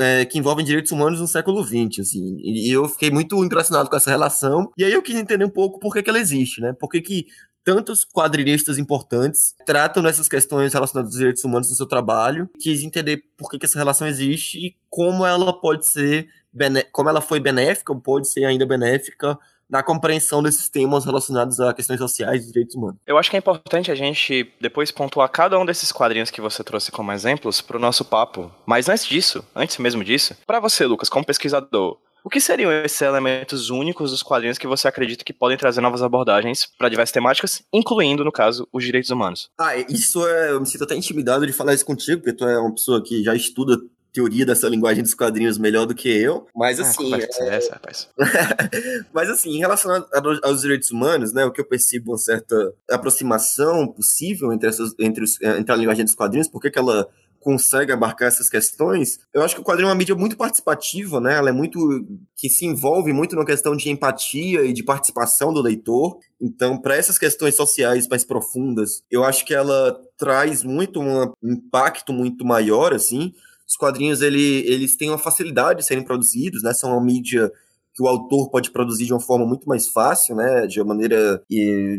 [0.00, 2.38] é, que envolvem direitos humanos no século XX, assim.
[2.40, 4.72] E eu fiquei muito impressionado com essa relação.
[4.76, 6.72] E aí eu quis entender um pouco por que, que ela existe, né?
[6.72, 7.26] Por que, que
[7.62, 13.22] tantos quadrinistas importantes tratam dessas questões relacionadas aos direitos humanos no seu trabalho, quis entender
[13.36, 16.28] por que, que essa relação existe e como ela pode ser,
[16.90, 19.38] como ela foi benéfica, ou pode ser ainda benéfica
[19.70, 22.96] na compreensão desses temas relacionados a questões sociais e direitos humanos.
[23.06, 26.64] Eu acho que é importante a gente depois pontuar cada um desses quadrinhos que você
[26.64, 28.50] trouxe como exemplos para o nosso papo.
[28.66, 33.00] Mas antes disso, antes mesmo disso, para você, Lucas, como pesquisador, o que seriam esses
[33.00, 37.62] elementos únicos dos quadrinhos que você acredita que podem trazer novas abordagens para diversas temáticas,
[37.72, 39.48] incluindo, no caso, os direitos humanos?
[39.58, 40.50] Ah, isso é.
[40.50, 43.22] Eu me sinto até intimidado de falar isso contigo, porque tu é uma pessoa que
[43.22, 43.78] já estuda
[44.12, 47.14] teoria dessa linguagem dos quadrinhos melhor do que eu, mas ah, assim...
[47.14, 47.56] É...
[47.56, 48.08] Essa, rapaz.
[49.12, 50.06] mas assim, em relação
[50.42, 55.24] aos direitos humanos, né, o que eu percebo uma certa aproximação possível entre, essas, entre,
[55.24, 57.08] os, entre a linguagem dos quadrinhos, porque que ela
[57.40, 61.36] consegue abarcar essas questões, eu acho que o quadrinho é uma mídia muito participativa, né?
[61.36, 61.78] Ela é muito
[62.36, 66.18] que se envolve muito na questão de empatia e de participação do leitor.
[66.40, 72.12] Então, para essas questões sociais mais profundas, eu acho que ela traz muito um impacto
[72.12, 73.32] muito maior, assim
[73.70, 76.74] os quadrinhos ele, eles têm uma facilidade de serem produzidos, né?
[76.74, 77.52] São uma mídia
[77.94, 80.66] que o autor pode produzir de uma forma muito mais fácil, né?
[80.66, 81.40] De uma maneira,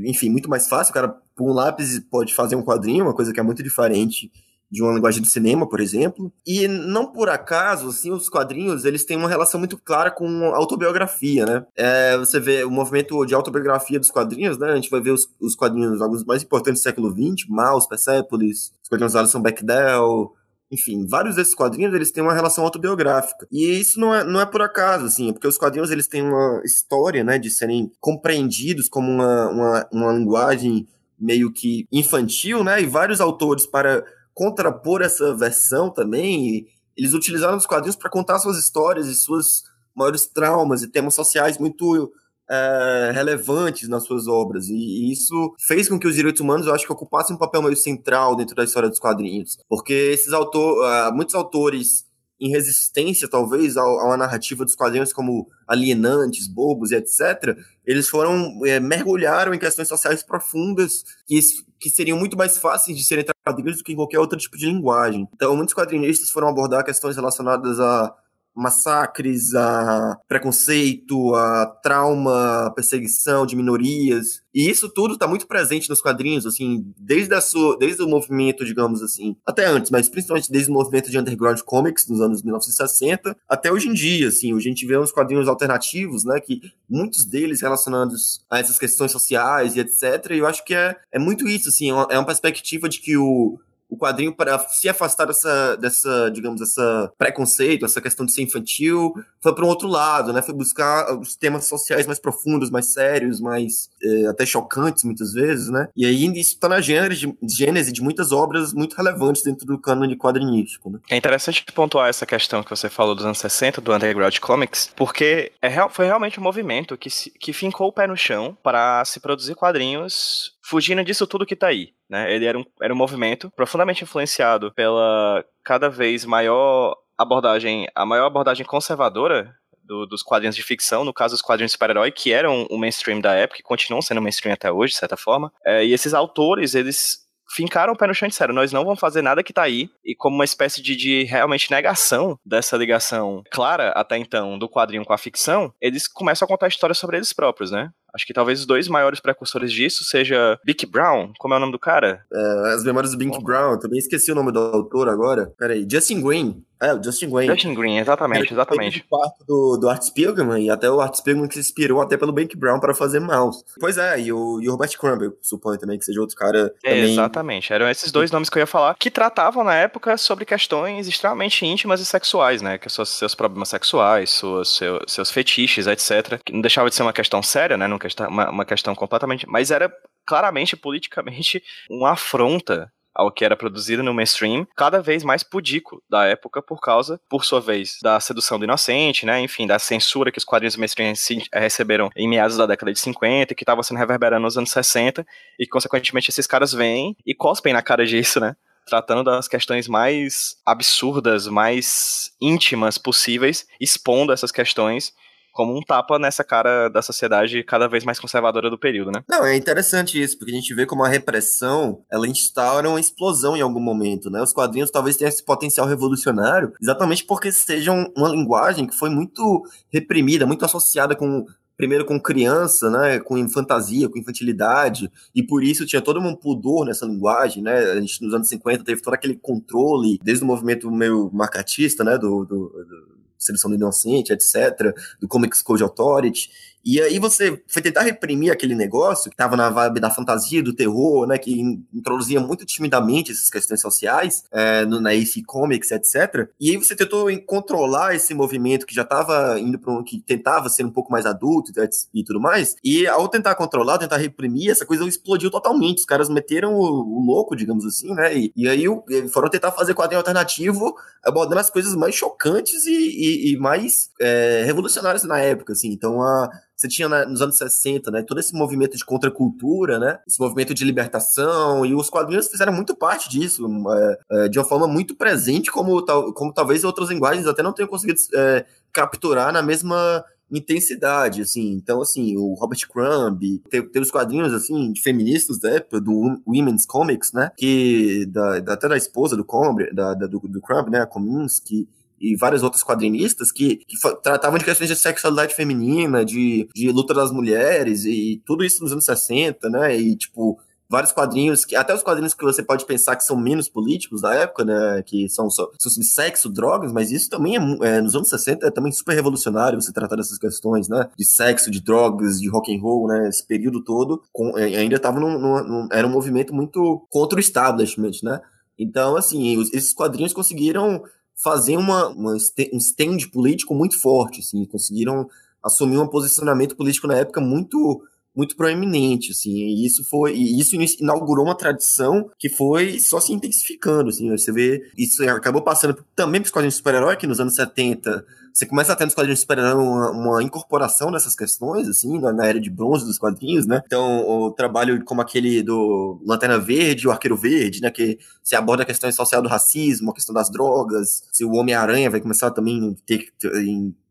[0.05, 0.91] enfim, muito mais fácil.
[0.91, 4.29] O cara, com um lápis, pode fazer um quadrinho, uma coisa que é muito diferente
[4.69, 6.29] de uma linguagem de cinema, por exemplo.
[6.45, 11.45] E não por acaso, assim, os quadrinhos, eles têm uma relação muito clara com autobiografia,
[11.45, 11.65] né?
[11.77, 14.71] É, você vê o movimento de autobiografia dos quadrinhos, né?
[14.71, 18.73] A gente vai ver os, os quadrinhos, alguns mais importantes do século XX, Maus, Persepolis,
[18.83, 20.33] os quadrinhos da Alison Bechdel,
[20.71, 23.45] enfim, vários desses quadrinhos eles têm uma relação autobiográfica.
[23.51, 26.21] E isso não é, não é por acaso, assim, é porque os quadrinhos eles têm
[26.21, 30.87] uma história, né, de serem compreendidos como uma, uma, uma linguagem
[31.19, 34.03] meio que infantil, né, e vários autores para
[34.33, 40.25] contrapor essa versão também, eles utilizaram os quadrinhos para contar suas histórias e suas maiores
[40.25, 42.13] traumas e temas sociais muito
[42.51, 44.67] é, relevantes nas suas obras.
[44.67, 47.61] E, e, isso fez com que os direitos humanos, eu acho que ocupassem um papel
[47.61, 49.57] meio central dentro da história dos quadrinhos.
[49.69, 52.05] Porque esses autores, uh, muitos autores
[52.41, 58.59] em resistência, talvez, a uma narrativa dos quadrinhos como alienantes, bobos e etc., eles foram,
[58.65, 61.39] é, mergulharam em questões sociais profundas que,
[61.79, 64.65] que seriam muito mais fáceis de serem traduzidas do que em qualquer outro tipo de
[64.65, 65.27] linguagem.
[65.35, 68.11] Então, muitos quadrinistas foram abordar questões relacionadas a
[68.55, 74.41] massacres, a preconceito, a trauma, a perseguição de minorias.
[74.53, 78.65] E isso tudo está muito presente nos quadrinhos, assim, desde, a sua, desde o movimento,
[78.65, 83.35] digamos assim, até antes, mas principalmente desde o movimento de underground comics nos anos 1960
[83.47, 86.59] até hoje em dia, assim, hoje a gente vê uns quadrinhos alternativos, né, que
[86.89, 90.31] muitos deles relacionados a essas questões sociais e etc.
[90.31, 93.17] E eu acho que é, é muito isso, assim, é uma, é perspectiva de que
[93.17, 93.59] o
[93.91, 99.13] o quadrinho para se afastar dessa, dessa, digamos, essa preconceito, essa questão de ser infantil,
[99.41, 100.41] foi para um outro lado, né?
[100.41, 105.67] Foi buscar os temas sociais mais profundos, mais sérios, mais é, até chocantes muitas vezes,
[105.67, 105.89] né?
[105.95, 109.77] E aí isso está na gênese de, gênese de muitas obras muito relevantes dentro do
[109.77, 110.89] cânone quadrinístico.
[110.89, 110.99] Né?
[111.09, 115.51] É interessante pontuar essa questão que você falou dos anos 60, do underground comics, porque
[115.61, 119.19] é, foi realmente um movimento que, se, que fincou o pé no chão para se
[119.19, 121.89] produzir quadrinhos fugindo disso tudo que tá aí.
[122.09, 122.33] Né?
[122.33, 128.25] Ele era um, era um movimento profundamente influenciado pela cada vez maior abordagem, a maior
[128.25, 132.65] abordagem conservadora do, dos quadrinhos de ficção, no caso os quadrinhos de super-herói, que eram
[132.69, 135.51] o mainstream da época e continuam sendo mainstream até hoje, de certa forma.
[135.65, 137.21] É, e esses autores, eles
[137.53, 139.89] fincaram o pé no chão e disseram: nós não vamos fazer nada que tá aí.
[140.03, 145.05] E como uma espécie de, de realmente negação dessa ligação clara até então do quadrinho
[145.05, 147.89] com a ficção, eles começam a contar histórias sobre eles próprios, né?
[148.13, 151.71] Acho que talvez os dois maiores precursores disso seja Bick Brown, como é o nome
[151.71, 152.25] do cara?
[152.31, 153.41] É, as memórias do Bick oh.
[153.41, 155.53] Brown, também esqueci o nome do autor agora.
[155.57, 156.63] Peraí, Justin Green.
[156.81, 157.47] É, o Justin Green.
[157.47, 159.05] Justin Green, exatamente, exatamente.
[159.09, 162.31] parte do, do Art Spiegelman, e até o Art Spiegelman que se inspirou até pelo
[162.31, 163.63] Bick Brown para fazer Mouse.
[163.79, 166.73] Pois é, e o, e o Robert Crumb, eu suponho também que seja outro cara
[166.83, 167.13] é, também...
[167.13, 171.07] Exatamente, eram esses dois nomes que eu ia falar, que tratavam na época sobre questões
[171.07, 176.41] extremamente íntimas e sexuais, né, que são seus problemas sexuais, suas, seus, seus fetiches, etc.
[176.43, 177.87] Que não deixava de ser uma questão séria, né,
[178.27, 179.47] uma, uma questão questão completamente.
[179.47, 179.91] Mas era
[180.25, 186.25] claramente, politicamente, uma afronta ao que era produzido no mainstream, cada vez mais pudico da
[186.25, 190.37] época por causa, por sua vez, da sedução do inocente, né, enfim, da censura que
[190.37, 191.13] os quadrinhos mainstream
[191.53, 195.25] receberam em meados da década de 50 e que estava sendo reverberando nos anos 60
[195.59, 200.55] e consequentemente esses caras vêm e cospem na cara disso, né, tratando das questões mais
[200.65, 205.13] absurdas, mais íntimas possíveis, expondo essas questões
[205.51, 209.23] como um tapa nessa cara da sociedade cada vez mais conservadora do período, né?
[209.29, 213.55] Não, é interessante isso, porque a gente vê como a repressão, ela instaura uma explosão
[213.55, 214.41] em algum momento, né?
[214.41, 219.63] Os quadrinhos talvez tenham esse potencial revolucionário, exatamente porque sejam uma linguagem que foi muito
[219.91, 221.45] reprimida, muito associada com
[221.81, 226.85] primeiro com criança, né, com fantasia, com infantilidade, e por isso tinha todo um pudor
[226.85, 230.91] nessa linguagem, né, a gente nos anos 50 teve todo aquele controle, desde o movimento
[230.91, 236.51] meio marcatista, né, do, do, do Seleção do Inocente, etc., do Comics Code Authority,
[236.83, 240.73] e aí você foi tentar reprimir aquele negócio que estava na vibe da fantasia, do
[240.73, 241.37] terror, né?
[241.37, 241.61] Que
[241.93, 246.49] introduzia muito timidamente essas questões sociais é, no, na AC Comics, etc.
[246.59, 250.69] E aí você tentou controlar esse movimento que já estava indo para um que tentava
[250.69, 251.71] ser um pouco mais adulto
[252.13, 252.75] e tudo mais.
[252.83, 255.99] E ao tentar controlar, tentar reprimir, essa coisa explodiu totalmente.
[255.99, 258.35] Os caras meteram o, o louco, digamos assim, né?
[258.35, 258.85] E, e aí
[259.29, 264.63] foram tentar fazer quadrinho alternativo, abordando as coisas mais chocantes e, e, e mais é,
[264.65, 265.89] revolucionárias na época, assim.
[265.89, 266.49] Então a
[266.81, 270.83] você tinha nos anos 60, né, todo esse movimento de contracultura, né, esse movimento de
[270.83, 275.71] libertação, e os quadrinhos fizeram muito parte disso, é, é, de uma forma muito presente,
[275.71, 281.41] como, tal, como talvez outras linguagens até não tenham conseguido é, capturar na mesma intensidade,
[281.41, 281.71] assim.
[281.71, 286.85] Então, assim, o Robert Crumb, teve os quadrinhos, assim, de feministas da época, do Women's
[286.85, 290.89] Comics, né, que, da, da até da esposa do Crumb, da, da do, do Crumb,
[290.89, 291.87] né, a Kominsky,
[292.21, 297.13] e várias outras quadrinistas que, que tratavam de questões de sexualidade feminina, de, de luta
[297.13, 299.97] das mulheres e tudo isso nos anos 60, né?
[299.97, 300.59] E, tipo,
[300.91, 304.35] vários quadrinhos, que até os quadrinhos que você pode pensar que são menos políticos da
[304.35, 308.27] época, né, que são, só, são sexo, drogas, mas isso também é, é, nos anos
[308.27, 312.49] 60 é também super revolucionário você tratar dessas questões, né, de sexo, de drogas, de
[312.49, 316.05] rock and roll, né, esse período todo, com, é, ainda estava num, num, num, era
[316.05, 318.41] um movimento muito contra o establishment, né,
[318.77, 321.03] então, assim, esses quadrinhos conseguiram
[321.43, 325.27] fazer uma, uma, um stand político muito forte, assim, conseguiram
[325.63, 328.03] assumir um posicionamento político na época muito
[328.35, 333.33] muito proeminente, assim, e isso foi, e isso inaugurou uma tradição que foi só se
[333.33, 337.39] intensificando, assim, você vê, isso acabou passando também para os quadrinhos de super-herói, que nos
[337.39, 341.87] anos 70 você começa a ter nos quadrinhos de super-herói uma, uma, incorporação dessas questões,
[341.87, 346.21] assim, na, na, era de bronze dos quadrinhos, né, então o trabalho como aquele do
[346.25, 350.13] Lanterna Verde, o Arqueiro Verde, né, que se aborda a questão social do racismo, a
[350.13, 353.51] questão das drogas, se o Homem-Aranha vai começar também a ter, ter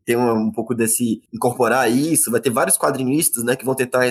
[0.15, 4.09] um, um, pouco desse incorporar isso, vai ter vários quadrinistas, né, que vão tentar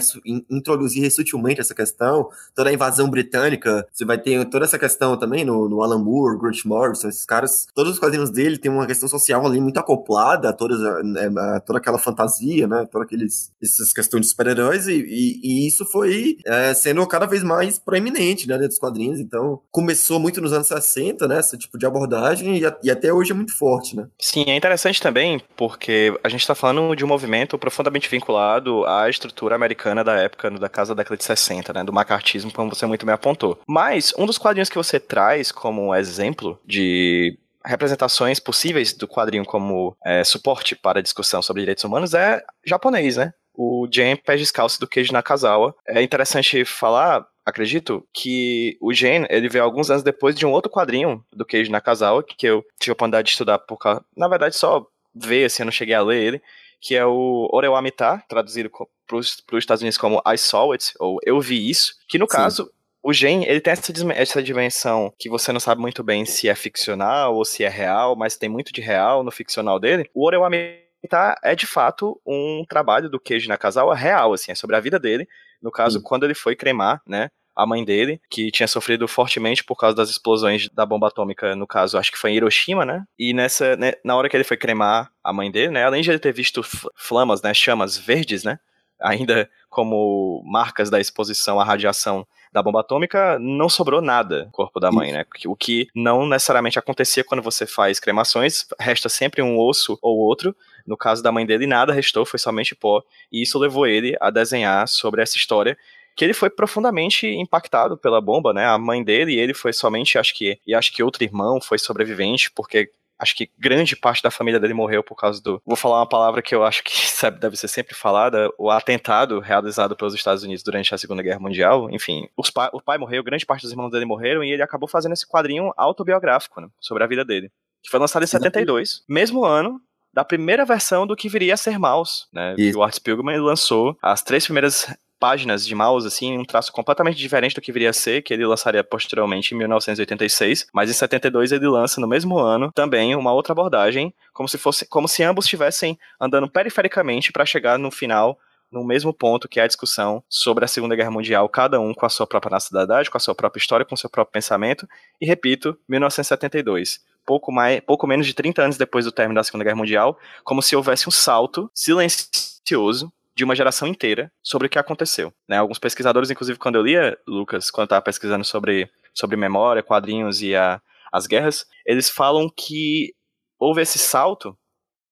[0.51, 5.45] introduzir sutilmente essa questão, toda a invasão britânica, você vai ter toda essa questão também
[5.45, 9.09] no, no Alan Moore, Grant Morrison, esses caras, todos os quadrinhos dele tem uma questão
[9.09, 13.53] social ali muito acoplada a, todas, a, né, a toda aquela fantasia, né, todas aqueles,
[13.63, 18.49] essas questões de super-heróis e, e, e, isso foi é, sendo cada vez mais proeminente,
[18.49, 22.59] né, dentro dos quadrinhos, então começou muito nos anos 60, né, esse tipo de abordagem
[22.59, 24.07] e, e até hoje é muito forte, né.
[24.19, 25.90] Sim, é interessante também porque
[26.23, 30.69] a gente está falando de um movimento profundamente vinculado à estrutura americana da época, da
[30.69, 33.59] casa da década de 60, né, do macartismo, como você muito bem apontou.
[33.67, 39.97] Mas um dos quadrinhos que você traz como exemplo de representações possíveis do quadrinho como
[40.05, 43.33] é, suporte para a discussão sobre direitos humanos é japonês, né?
[43.55, 45.75] O Jen Pés Descalço do Keiji Nakazawa.
[45.87, 50.71] É interessante falar, acredito, que o Jen, ele veio alguns anos depois de um outro
[50.71, 54.03] quadrinho do Keiji Nakazawa, que eu tive a oportunidade de estudar por causa...
[54.17, 56.43] Na verdade, só ver, assim, eu não cheguei a ler ele,
[56.81, 58.71] que é o Orewamita, traduzido
[59.07, 62.37] para os Estados Unidos como I Saw It, ou Eu Vi Isso, que no Sim.
[62.37, 62.71] caso
[63.03, 66.55] o Gen, ele tem essa, essa dimensão que você não sabe muito bem se é
[66.55, 70.09] ficcional ou se é real, mas tem muito de real no ficcional dele.
[70.15, 74.81] O Orewamita é de fato um trabalho do Keiji Nakazawa real, assim, é sobre a
[74.81, 75.27] vida dele.
[75.63, 76.05] No caso, Sim.
[76.05, 80.09] quando ele foi cremar, né, a mãe dele, que tinha sofrido fortemente por causa das
[80.09, 83.05] explosões da bomba atômica, no caso, acho que foi em Hiroshima, né?
[83.19, 86.11] E nessa, né, na hora que ele foi cremar a mãe dele, né, além de
[86.11, 86.63] ele ter visto
[86.97, 88.59] flamas, né, chamas verdes, né,
[88.99, 94.81] ainda como marcas da exposição à radiação da bomba atômica, não sobrou nada no corpo
[94.81, 95.25] da mãe, né?
[95.47, 100.55] O que não necessariamente acontecia quando você faz cremações, resta sempre um osso ou outro.
[100.85, 103.03] No caso da mãe dele, nada restou, foi somente pó.
[103.31, 105.79] E isso levou ele a desenhar sobre essa história
[106.21, 108.67] que ele foi profundamente impactado pela bomba, né?
[108.67, 111.79] A mãe dele e ele foi somente, acho que, e acho que outro irmão foi
[111.79, 115.63] sobrevivente, porque acho que grande parte da família dele morreu por causa do.
[115.65, 119.41] Vou falar uma palavra que eu acho que sabe, deve ser sempre falada: o atentado
[119.41, 121.89] realizado pelos Estados Unidos durante a Segunda Guerra Mundial.
[121.91, 125.13] Enfim, pa o pai morreu, grande parte dos irmãos dele morreram, e ele acabou fazendo
[125.13, 127.51] esse quadrinho autobiográfico né, sobre a vida dele.
[127.83, 129.81] Que foi lançado em 72, mesmo ano
[130.13, 132.55] da primeira versão do que viria a ser Mouse, né?
[132.57, 134.87] Que o Art Spiegelman lançou as três primeiras
[135.21, 138.47] páginas de mouse, assim, um traço completamente diferente do que viria a ser, que ele
[138.47, 143.53] lançaria posteriormente em 1986, mas em 72 ele lança no mesmo ano também uma outra
[143.53, 148.39] abordagem, como se fosse, como se ambos estivessem andando perifericamente para chegar no final
[148.73, 152.07] no mesmo ponto que é a discussão sobre a Segunda Guerra Mundial, cada um com
[152.07, 154.89] a sua própria nacionalidade, com a sua própria história, com o seu próprio pensamento,
[155.21, 159.65] e repito, 1972 pouco, mais, pouco menos de 30 anos depois do término da Segunda
[159.65, 164.79] Guerra Mundial, como se houvesse um salto silencioso de uma geração inteira sobre o que
[164.79, 165.33] aconteceu.
[165.49, 165.57] Né?
[165.57, 170.43] Alguns pesquisadores, inclusive, quando eu lia, Lucas, quando eu estava pesquisando sobre, sobre memória, quadrinhos
[170.43, 170.81] e a,
[171.13, 173.15] as guerras, eles falam que
[173.59, 174.57] houve esse salto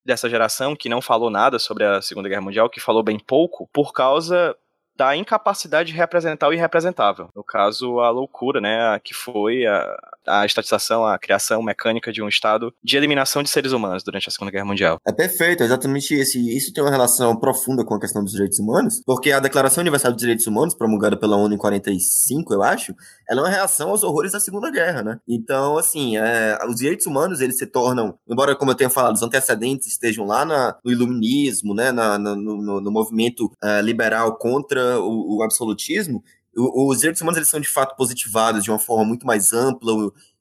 [0.04, 3.68] dessa geração que não falou nada sobre a Segunda Guerra Mundial, que falou bem pouco,
[3.72, 4.56] por causa
[4.98, 7.28] da incapacidade de representar o irrepresentável.
[7.34, 12.28] No caso, a loucura, né, que foi a, a estatização, a criação mecânica de um
[12.28, 15.00] Estado de eliminação de seres humanos durante a Segunda Guerra Mundial.
[15.06, 16.38] É perfeito, exatamente esse.
[16.56, 20.12] Isso tem uma relação profunda com a questão dos direitos humanos, porque a Declaração Universal
[20.12, 22.94] dos Direitos Humanos, promulgada pela ONU em 45, eu acho,
[23.28, 25.20] ela é uma reação aos horrores da Segunda Guerra, né?
[25.28, 29.22] Então, assim, é, os direitos humanos, eles se tornam, embora, como eu tenha falado, os
[29.22, 34.87] antecedentes estejam lá na, no iluminismo, né, na, no, no, no, movimento uh, liberal contra
[34.96, 36.22] o, o absolutismo,
[36.56, 39.92] os direitos humanos eles são de fato positivados de uma forma muito mais ampla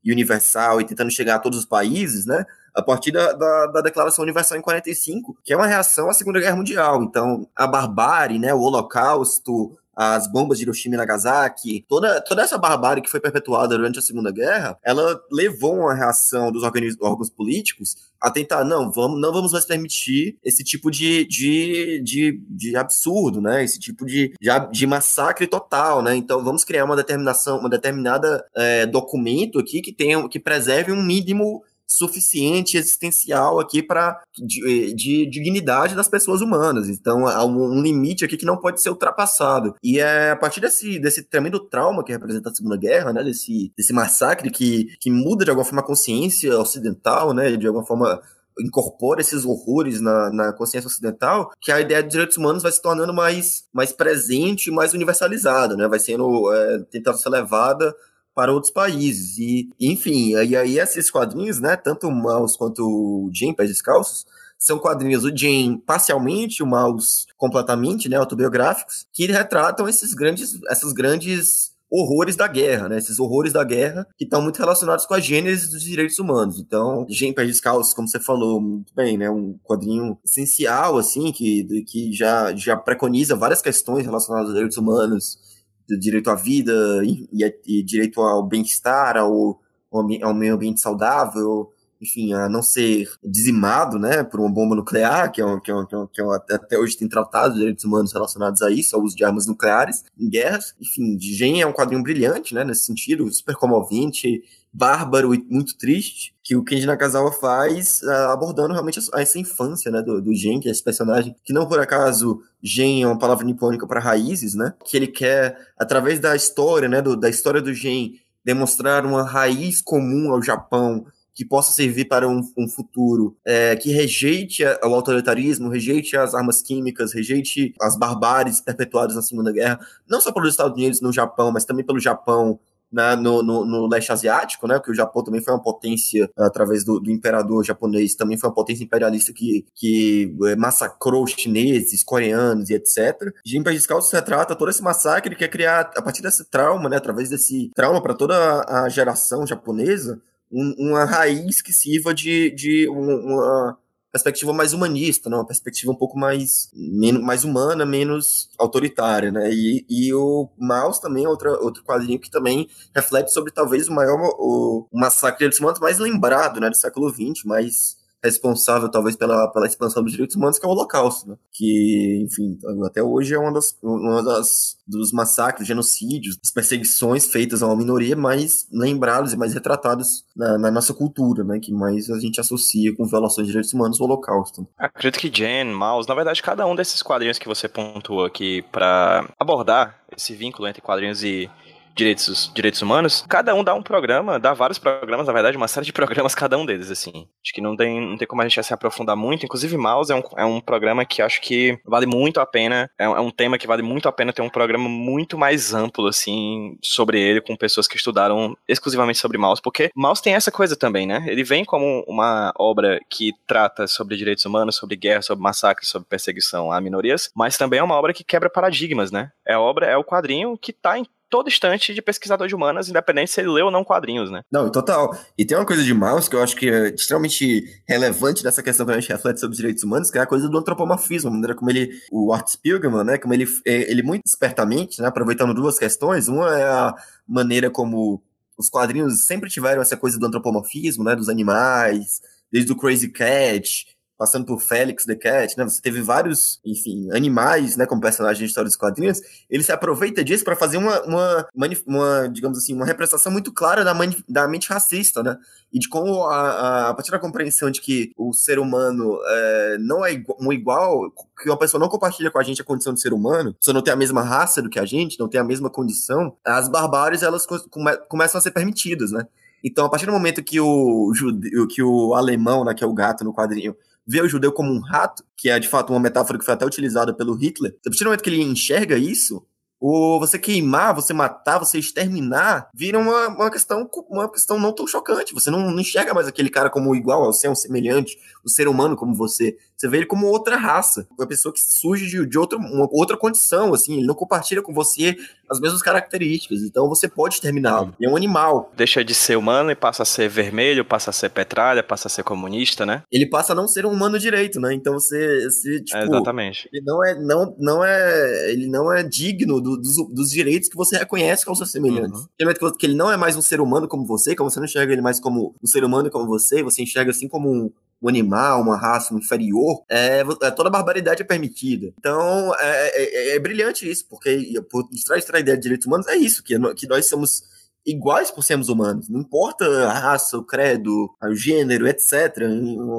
[0.03, 2.45] e universal e tentando chegar a todos os países, né?
[2.73, 6.39] A partir da, da, da, Declaração Universal em 45, que é uma reação à Segunda
[6.39, 7.03] Guerra Mundial.
[7.03, 12.55] Então, a barbárie, né, o Holocausto, as bombas de Hiroshima e Nagasaki, toda, toda essa
[12.55, 17.95] barbárie que foi perpetuada durante a Segunda Guerra, ela levou uma reação dos órgãos políticos
[18.21, 23.41] a tentar, não, vamos, não vamos mais permitir esse tipo de, de, de, de absurdo,
[23.41, 23.63] né?
[23.63, 26.15] Esse tipo de, de, de, massacre total, né?
[26.15, 31.03] Então vamos criar uma determinação, uma determinada é, documento aqui que tenha, que preserve um
[31.03, 36.89] mínimo suficiente existencial aqui para de, de, dignidade das pessoas humanas.
[36.89, 39.76] Então há um, limite aqui que não pode ser ultrapassado.
[39.82, 43.71] E é a partir desse, desse tremendo trauma que representa a Segunda Guerra, né, desse,
[43.78, 48.21] desse massacre que, que muda de alguma forma a consciência ocidental, né, de alguma forma
[48.60, 52.82] incorpora esses horrores na, na consciência ocidental, que a ideia de direitos humanos vai se
[52.82, 55.88] tornando mais, mais presente mais universalizada, né?
[55.88, 57.95] Vai sendo é, tentando ser levada
[58.38, 59.39] para outros países.
[59.39, 64.27] E, enfim, e aí esses quadrinhos, né, tanto o Mouse quanto o Jim Pés Descalços,
[64.59, 70.93] são quadrinhos, o Jim parcialmente, o Mouse completamente, né, autobiográficos, que retratam esses grandes, essas
[70.93, 72.97] grandes horrores da guerra, né?
[72.97, 76.59] Esses horrores da guerra que estão muito relacionados com a gênese dos direitos humanos.
[76.59, 79.29] Então, Gen Pés Descalços, como você falou muito bem, né?
[79.29, 85.39] Um quadrinho essencial, assim, que, que já, já preconiza várias questões relacionadas aos direitos humanos,
[85.88, 86.73] do direito à vida
[87.03, 89.59] e, e, e direito ao bem-estar, ao,
[89.91, 91.71] ao meio ambiente saudável,
[92.01, 95.75] enfim, a não ser dizimado, né, por uma bomba nuclear, que é, um, que é,
[95.75, 98.95] um, que é, um, é até hoje tem tratado de direitos humanos relacionados a isso,
[98.95, 100.75] ao uso de armas nucleares em guerras.
[100.79, 106.35] Enfim, Gen é um quadrinho brilhante, né, nesse sentido, super comovente, bárbaro e muito triste,
[106.48, 110.70] que o Kenji Nakazawa faz uh, abordando realmente essa infância, né, do, do Gen, que
[110.70, 114.74] é esse personagem, que não por acaso Gen é uma palavra nipônica para raízes, né,
[114.86, 118.14] que ele quer, através da história, né, do, da história do Gen,
[118.45, 123.91] demonstrar uma raiz comum ao Japão que possa servir para um, um futuro é, que
[123.91, 130.22] rejeite o autoritarismo, rejeite as armas químicas, rejeite as barbáries perpetuadas na Segunda Guerra, não
[130.22, 132.58] só pelos Estados Unidos no Japão, mas também pelo Japão
[132.91, 134.75] na, no, no, no, leste asiático, né?
[134.75, 138.55] Porque o Japão também foi uma potência, através do, do, imperador japonês, também foi uma
[138.55, 143.31] potência imperialista que, que é, massacrou chineses, coreanos e etc.
[143.45, 146.97] Jinpei Descalço retrata todo esse massacre, ele quer criar, a partir desse trauma, né?
[146.97, 150.21] Através desse trauma para toda a geração japonesa,
[150.51, 153.77] um, uma raiz que sirva de, de uma
[154.12, 155.36] perspectiva mais humanista, né?
[155.36, 159.49] uma perspectiva um pouco mais, menos, mais humana, menos autoritária, né?
[159.51, 163.93] E, e o Maus também é outra, outro quadrinho que também reflete sobre talvez o
[163.93, 169.15] maior o, o massacre de humanos mais lembrado, né, do século XX, mais responsável talvez
[169.15, 171.36] pela, pela expansão dos direitos humanos, que é o Holocausto, né?
[171.51, 177.61] que, enfim, até hoje é uma das, uma das dos massacres, genocídios, das perseguições feitas
[177.61, 181.59] a uma minoria mais lembrados e mais retratados na, na, nossa cultura, né?
[181.59, 184.65] Que mais a gente associa com violações de direitos humanos o Holocausto.
[184.78, 189.30] Acredito que Jen, Maus, na verdade, cada um desses quadrinhos que você pontuou aqui para
[189.38, 191.49] abordar esse vínculo entre quadrinhos e
[191.98, 195.86] direitos, direitos humanos, cada um dá um programa, dá vários programas, na verdade, uma série
[195.86, 197.28] de programas cada um deles, assim.
[197.43, 199.45] Acho que não tem, não tem como a gente se aprofundar muito.
[199.45, 203.10] Inclusive, Mouse é um, é um programa que acho que vale muito a pena, é
[203.10, 206.08] um, é um tema que vale muito a pena ter um programa muito mais amplo,
[206.08, 210.76] assim, sobre ele, com pessoas que estudaram exclusivamente sobre Mouse, porque Mouse tem essa coisa
[210.76, 211.26] também, né?
[211.28, 216.08] Ele vem como uma obra que trata sobre direitos humanos, sobre guerra, sobre massacre, sobre
[216.08, 219.32] perseguição a minorias, mas também é uma obra que quebra paradigmas, né?
[219.45, 223.32] É obra, é o quadrinho que tá em todo instante de pesquisador de humanas, independente
[223.32, 224.41] se ele lê ou não quadrinhos, né?
[224.51, 225.17] Não, total.
[225.38, 228.86] E tem uma coisa de Maus que eu acho que é extremamente relevante nessa questão
[228.86, 231.34] que a gente reflete sobre os direitos humanos, que é a coisa do antropomorfismo, a
[231.34, 235.53] maneira como ele, o Art Spiegelman, né, como ele, é, ele muito espertamente, né, aproveitando
[235.53, 236.95] duas questões, uma é a
[237.28, 238.21] maneira como
[238.57, 242.21] os quadrinhos sempre tiveram essa coisa do antropomorfismo, né, dos animais,
[242.51, 243.86] desde o Crazy Cat,
[244.18, 245.63] passando por Félix the Cat, né?
[245.63, 249.20] Você teve vários, enfim, animais, né, como personagens de história dos quadrinhos.
[249.49, 251.47] Ele se aproveita disso para fazer uma, uma,
[251.86, 253.93] uma, digamos assim, uma representação muito clara da,
[254.28, 255.38] da mente racista, né?
[255.72, 259.78] E de como, a, a, a partir da compreensão de que o ser humano é,
[259.80, 261.11] não é igual, um igual,
[261.41, 263.82] que uma pessoa não compartilha com a gente a condição de ser humano, só não
[263.82, 267.22] tem a mesma raça do que a gente, não tem a mesma condição, as barbáries,
[267.22, 269.28] elas come, começam a ser permitidas, né?
[269.63, 272.93] Então, a partir do momento que o, judeu, que o alemão, né, que é o
[272.93, 273.76] gato no quadrinho,
[274.08, 276.66] vê o judeu como um rato, que é de fato uma metáfora que foi até
[276.66, 279.45] utilizada pelo Hitler, a partir do momento que ele enxerga isso,
[279.80, 284.88] ou você queimar, você matar, você exterminar, vira uma, uma questão uma questão não tão
[284.88, 285.34] chocante.
[285.34, 288.67] Você não, não enxerga mais aquele cara como igual ao seu, um semelhante, o ser
[288.67, 289.57] humano como você.
[289.78, 293.15] Você vê ele como outra raça, uma pessoa que surge de, de outra, uma outra
[293.15, 295.15] condição, assim, ele não compartilha com você
[295.49, 297.93] as mesmas características, então você pode exterminá-lo.
[297.99, 298.71] Ele é um animal.
[298.75, 302.11] Deixa de ser humano e passa a ser vermelho, passa a ser petralha, passa a
[302.11, 303.03] ser comunista, né?
[303.11, 304.73] Ele passa a não ser um humano direito, né?
[304.73, 306.67] Então você, você tipo, é exatamente.
[306.73, 310.76] Ele não é, não, não é, ele não é digno do, dos, dos direitos que
[310.78, 312.22] você reconhece como seus semelhantes.
[312.22, 312.72] Uhum.
[312.78, 315.01] Que ele não é mais um ser humano como você, como você não enxerga ele
[315.01, 317.70] mais como um ser humano como você, você enxerga assim como um,
[318.01, 321.93] um animal, uma raça inferior, é, é, toda barbaridade é permitida.
[321.99, 326.15] Então, é, é, é brilhante isso, porque por trás da ideia de direitos humanos é
[326.15, 327.43] isso, que, que nós somos
[327.88, 329.07] iguais por sermos humanos.
[329.07, 332.43] Não importa a raça, o credo, o gênero, etc.,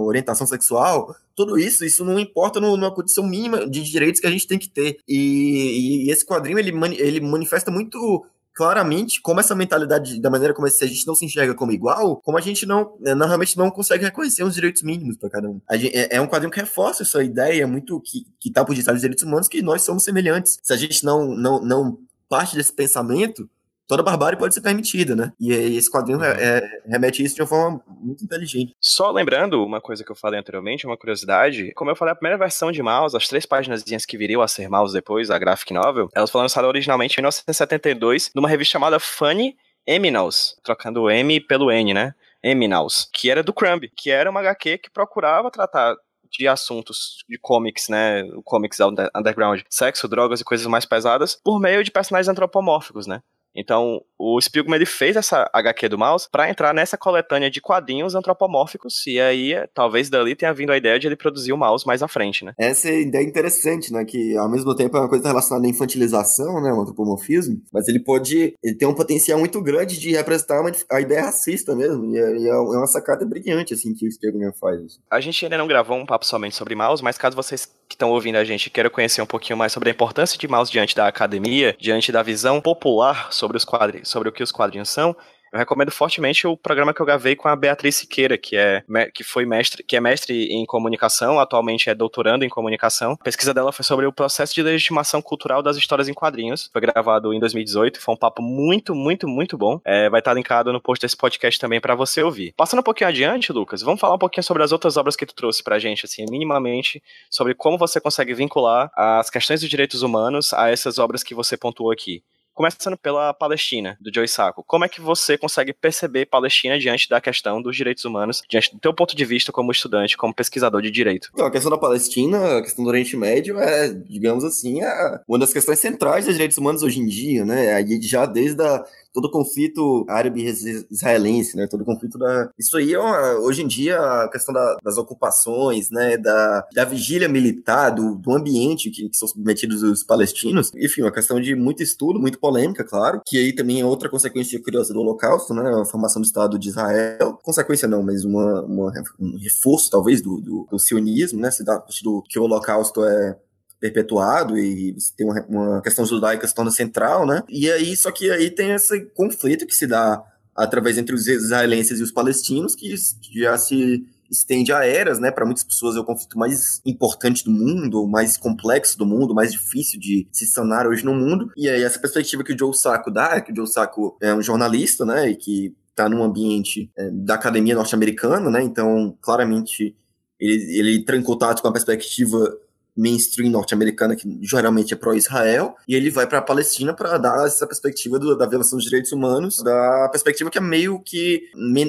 [0.07, 4.47] orientação sexual, tudo isso, isso não importa numa condição mínima de direitos que a gente
[4.47, 4.97] tem que ter.
[5.07, 8.27] E, e esse quadrinho, ele, ele manifesta muito
[8.59, 12.37] claramente como essa mentalidade, da maneira como a gente não se enxerga como igual, como
[12.37, 15.61] a gente não, não realmente não consegue reconhecer os direitos mínimos para cada um.
[15.75, 18.97] Gente, é, é, um quadrinho que reforça essa ideia muito que, que tá por detrás
[18.97, 20.59] dos direitos humanos, que nós somos semelhantes.
[20.61, 23.49] Se a gente não, não, não parte desse pensamento,
[23.89, 25.33] toda barbárie pode ser permitida, né?
[25.41, 28.77] E, e esse quadrinho é, é, remete a isso de uma forma muito inteligente.
[28.79, 32.39] Só lembrando uma coisa que eu falei anteriormente, uma curiosidade, como eu falei, a primeira
[32.39, 36.09] versão de Mouse, as três páginas que viriam a ser Mouse depois, a graphic novel,
[36.15, 41.71] elas foram lançadas originalmente em 1972 numa revista chamada Funny Eminals, trocando o M pelo
[41.71, 42.15] N, né?
[42.43, 45.97] Eminals, que era do Crumb, que era uma HQ que procurava tratar
[46.31, 48.79] de assuntos de comics, né, comics
[49.17, 53.23] underground, sexo, drogas e coisas mais pesadas, por meio de personagens antropomórficos, né?
[53.59, 58.15] Então, o Spielman ele fez essa HQ do Mouse para entrar nessa coletânea de quadrinhos
[58.15, 62.03] antropomórficos e aí talvez dali tenha vindo a ideia de ele produzir o Mouse mais
[62.03, 62.53] à frente, né?
[62.59, 66.61] Essa é ideia interessante, né, que ao mesmo tempo é uma coisa relacionada à infantilização,
[66.61, 70.73] né, o antropomorfismo, mas ele pode, ele tem um potencial muito grande de representar uma,
[70.91, 74.53] a ideia racista mesmo, e é, e é uma sacada brilhante assim que o Spielman
[74.59, 74.99] faz.
[75.11, 78.11] A gente ainda não gravou um papo somente sobre Mouse, mas caso vocês que estão
[78.11, 81.09] ouvindo a gente queiram conhecer um pouquinho mais sobre a importância de Mouse diante da
[81.09, 85.17] academia, diante da visão popular sobre sobre os quadrinhos, sobre o que os quadrinhos são,
[85.53, 88.83] eu recomendo fortemente o programa que eu gravei com a Beatriz Siqueira, que é,
[89.15, 93.13] que foi mestre, que é mestre em comunicação, atualmente é doutorando em comunicação.
[93.13, 96.69] A pesquisa dela foi sobre o processo de legitimação cultural das histórias em quadrinhos.
[96.71, 99.81] Foi gravado em 2018, foi um papo muito, muito, muito bom.
[99.85, 102.53] É, vai estar linkado no post desse podcast também para você ouvir.
[102.57, 105.35] Passando um pouquinho adiante, Lucas, vamos falar um pouquinho sobre as outras obras que tu
[105.35, 110.53] trouxe pra gente, assim, minimamente, sobre como você consegue vincular as questões dos direitos humanos
[110.53, 112.23] a essas obras que você pontuou aqui.
[112.59, 114.65] Começando pela Palestina, do Joe Sacco.
[114.67, 118.81] Como é que você consegue perceber Palestina diante da questão dos direitos humanos, diante do
[118.81, 121.31] teu ponto de vista como estudante, como pesquisador de direito?
[121.33, 125.39] Então, a questão da Palestina, a questão do Oriente Médio é, digamos assim, é uma
[125.39, 127.75] das questões centrais dos direitos humanos hoje em dia, né?
[127.75, 131.67] Aí já desde a todo o conflito árabe-israelense, né?
[131.67, 132.51] Todo o conflito da.
[132.59, 136.17] Isso aí, é uma, hoje em dia, a questão da, das ocupações, né?
[136.17, 140.71] Da, da vigília militar, do, do ambiente que, que, são submetidos os palestinos.
[140.77, 143.21] Enfim, uma questão de muito estudo, muito polêmica, claro.
[143.27, 145.69] Que aí também é outra consequência curiosa do Holocausto, né?
[145.81, 147.39] A formação do Estado de Israel.
[147.43, 151.51] Consequência não, mas uma, uma um reforço, talvez, do, do, do sionismo, né?
[151.51, 153.37] Se dá do que o Holocausto é
[153.81, 157.43] perpetuado e tem uma, uma questão judaica se torna central, né?
[157.49, 160.23] E aí, só que aí tem esse conflito que se dá
[160.57, 162.95] através entre os israelenses e os palestinos, que
[163.41, 165.31] já se estende a eras, né?
[165.31, 169.53] Para muitas pessoas é o conflito mais importante do mundo, mais complexo do mundo, mais
[169.53, 171.51] difícil de se sanar hoje no mundo.
[171.57, 174.43] E aí essa perspectiva que o Joe Sacco dá, que o Joe Sacco é um
[174.43, 175.31] jornalista, né?
[175.31, 178.63] E que está num ambiente é, da academia norte-americana, né?
[178.63, 179.97] Então, claramente,
[180.39, 182.57] ele, ele entra em contato com a perspectiva
[182.99, 187.67] mainstream norte-americana, que geralmente é pró-Israel, e ele vai para a Palestina para dar essa
[187.67, 191.43] perspectiva do, da violação dos direitos humanos, da perspectiva que é meio que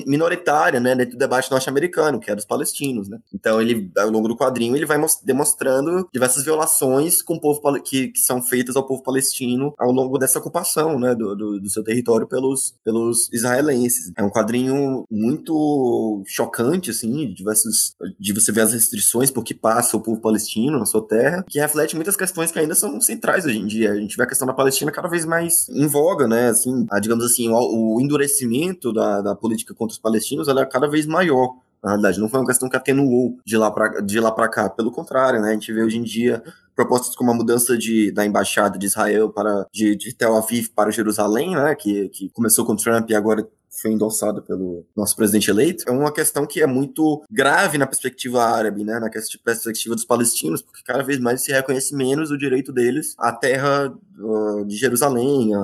[0.05, 3.19] minoritária, né, dentro do debate norte-americano, que é dos palestinos, né.
[3.33, 8.09] Então ele, ao longo do quadrinho, ele vai demonstrando diversas violações com o povo que,
[8.09, 11.83] que são feitas ao povo palestino ao longo dessa ocupação, né, do, do, do seu
[11.83, 14.11] território pelos, pelos israelenses.
[14.15, 19.53] É um quadrinho muito chocante, assim, de, diversos, de você ver as restrições por que
[19.53, 23.45] passa o povo palestino na sua terra, que reflete muitas questões que ainda são centrais
[23.45, 23.91] hoje em dia.
[23.91, 26.49] A gente vê a questão da Palestina cada vez mais em voga, né?
[26.49, 30.65] Assim, a, digamos assim, o, o endurecimento da, da política contra os palestinos ela é
[30.65, 31.55] cada vez maior.
[31.81, 34.69] Na realidade, não foi uma questão que atenuou de lá para cá.
[34.69, 35.51] Pelo contrário, né?
[35.51, 36.43] A gente vê hoje em dia
[36.75, 40.91] propostas como a mudança de, da embaixada de Israel para de, de Tel Aviv para
[40.91, 41.75] Jerusalém, né?
[41.75, 46.11] Que, que começou com Trump e agora foi endossada pelo nosso presidente eleito, é uma
[46.11, 51.03] questão que é muito grave na perspectiva árabe, né, na perspectiva dos palestinos, porque cada
[51.03, 55.59] vez mais se reconhece menos o direito deles à terra uh, de Jerusalém, a,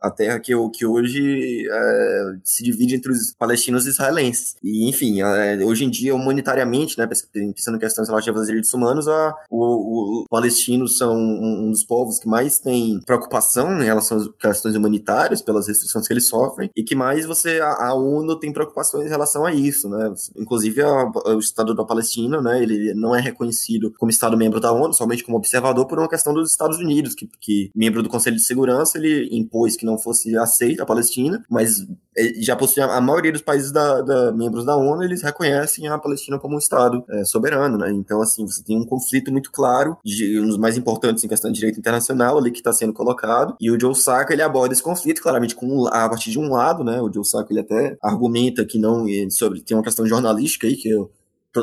[0.00, 4.56] a, terra que, que hoje é, se divide entre os palestinos e israelenses.
[4.62, 9.08] E, enfim, é, hoje em dia, humanitariamente, né, pensando em questões relativas aos direitos humanos,
[9.08, 14.28] a, o, o, palestinos são um dos povos que mais tem preocupação em relação às
[14.38, 18.52] questões humanitárias, pelas restrições que eles sofrem, e que mais você a, a, ONU tem
[18.52, 20.12] preocupações em relação a isso, né?
[20.36, 22.62] Inclusive a, o Estado da Palestina, né?
[22.62, 26.32] Ele não é reconhecido como Estado membro da ONU, somente como observador por uma questão
[26.32, 30.36] dos Estados Unidos, que, que membro do Conselho de Segurança ele impôs que não fosse
[30.36, 31.86] aceita a Palestina, mas
[32.16, 35.98] é, já possui a, maioria dos países da, da, membros da ONU eles reconhecem a
[35.98, 37.90] Palestina como um Estado é, soberano, né?
[37.92, 41.50] Então assim você tem um conflito muito claro, de, um dos mais importantes em questão
[41.50, 44.82] de direito internacional ali que está sendo colocado e o Joe Sacco ele aborda esse
[44.82, 47.00] conflito claramente com a partir de um lado, né?
[47.00, 50.88] O Joe Sacco ele até argumenta que não sobre tem uma questão jornalística aí que
[50.88, 51.10] eu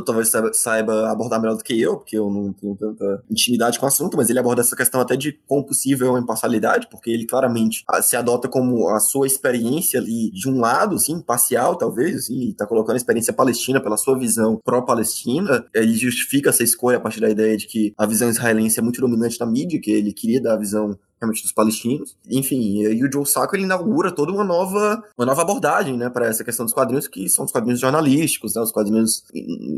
[0.06, 3.88] talvez saiba abordar melhor do que eu, porque eu não tenho tanta intimidade com o
[3.88, 7.84] assunto, mas ele aborda essa questão até de quão possível a imparcialidade, porque ele claramente
[7.88, 12.54] ah, se adota como a sua experiência ali de um lado, assim, parcial talvez, assim,
[12.54, 17.22] tá colocando a experiência palestina pela sua visão pró-palestina, ele justifica essa escolha a partir
[17.22, 20.42] da ideia de que a visão israelense é muito dominante na mídia, que ele queria
[20.42, 22.16] dar a visão realmente dos palestinos.
[22.30, 26.28] Enfim, e o Joe Sacco ele inaugura toda uma nova, uma nova abordagem, né, para
[26.28, 29.24] essa questão dos quadrinhos, que são os quadrinhos jornalísticos, né, os quadrinhos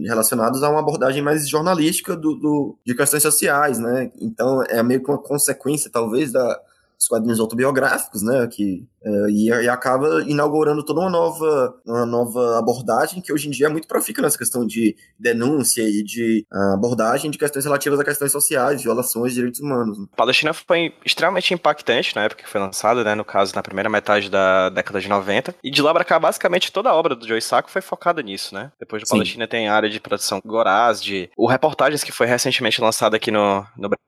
[0.06, 4.12] relacionados a uma abordagem mais jornalística do, do de questões sociais, né.
[4.22, 6.60] Então é meio que uma consequência, talvez, da
[7.00, 12.58] os quadrinhos autobiográficos, né, que é, e, e, acaba inaugurando toda uma nova, uma nova
[12.58, 16.74] abordagem que hoje em dia é muito profícua nessa questão de denúncia e de uh,
[16.74, 20.00] abordagem de questões relativas a questões sociais, violações de direitos humanos.
[20.00, 20.06] Né.
[20.16, 24.30] Palestina foi extremamente impactante na época que foi lançada, né, no caso na primeira metade
[24.30, 27.42] da década de 90, e de lá para cá basicamente toda a obra do Joe
[27.42, 28.72] Sacco foi focada nisso, né.
[28.80, 32.82] Depois de Palestina tem a área de produção Goraz, de o Reportagens que foi recentemente
[32.82, 34.08] lançado aqui no, no Brasil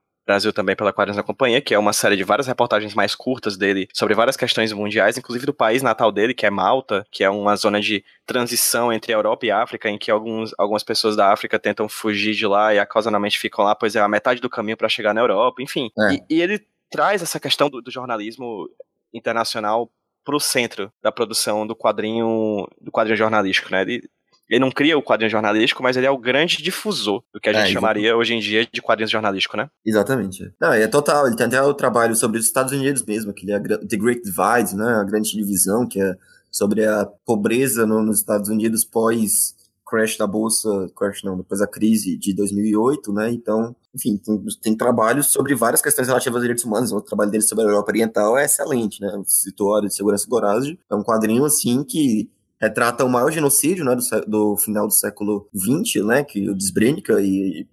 [0.53, 3.87] também pela Quadrinhos da Companhia, que é uma série de várias reportagens mais curtas dele
[3.93, 7.55] sobre várias questões mundiais, inclusive do país natal dele, que é Malta, que é uma
[7.55, 11.31] zona de transição entre a Europa e a África, em que alguns, algumas pessoas da
[11.31, 14.77] África tentam fugir de lá e ocasionalmente ficam lá, pois é a metade do caminho
[14.77, 15.89] para chegar na Europa, enfim.
[15.97, 16.13] É.
[16.13, 18.69] E, e, ele traz essa questão do, do jornalismo
[19.13, 19.89] internacional
[20.23, 23.81] para o centro da produção do quadrinho do quadrinho jornalístico, né?
[23.81, 24.09] Ele
[24.49, 27.53] ele não cria o quadrinho jornalístico, mas ele é o grande difusor do que a
[27.53, 29.69] gente é, chamaria hoje em dia de quadrinhos jornalístico, né?
[29.85, 30.51] Exatamente.
[30.59, 31.27] Não, é total.
[31.27, 34.75] Ele tem até o trabalho sobre os Estados Unidos mesmo, que é The Great Divide,
[34.75, 34.95] né?
[34.95, 36.15] A grande divisão, que é
[36.51, 39.55] sobre a pobreza no, nos Estados Unidos pós
[39.89, 43.31] crash da bolsa, crash não, depois da crise de 2008, né?
[43.31, 46.91] Então, enfim, tem, tem trabalhos sobre várias questões relativas aos direitos humanos.
[46.91, 49.11] O trabalho dele sobre a Europa Oriental é excelente, né?
[49.25, 50.79] Citou a de Segurança Gorazde.
[50.89, 52.29] É um quadrinho, assim, que
[52.59, 57.21] retrata o maior genocídio né, do, do final do século XX, né, que o Desbrenica
[57.21, 57.67] e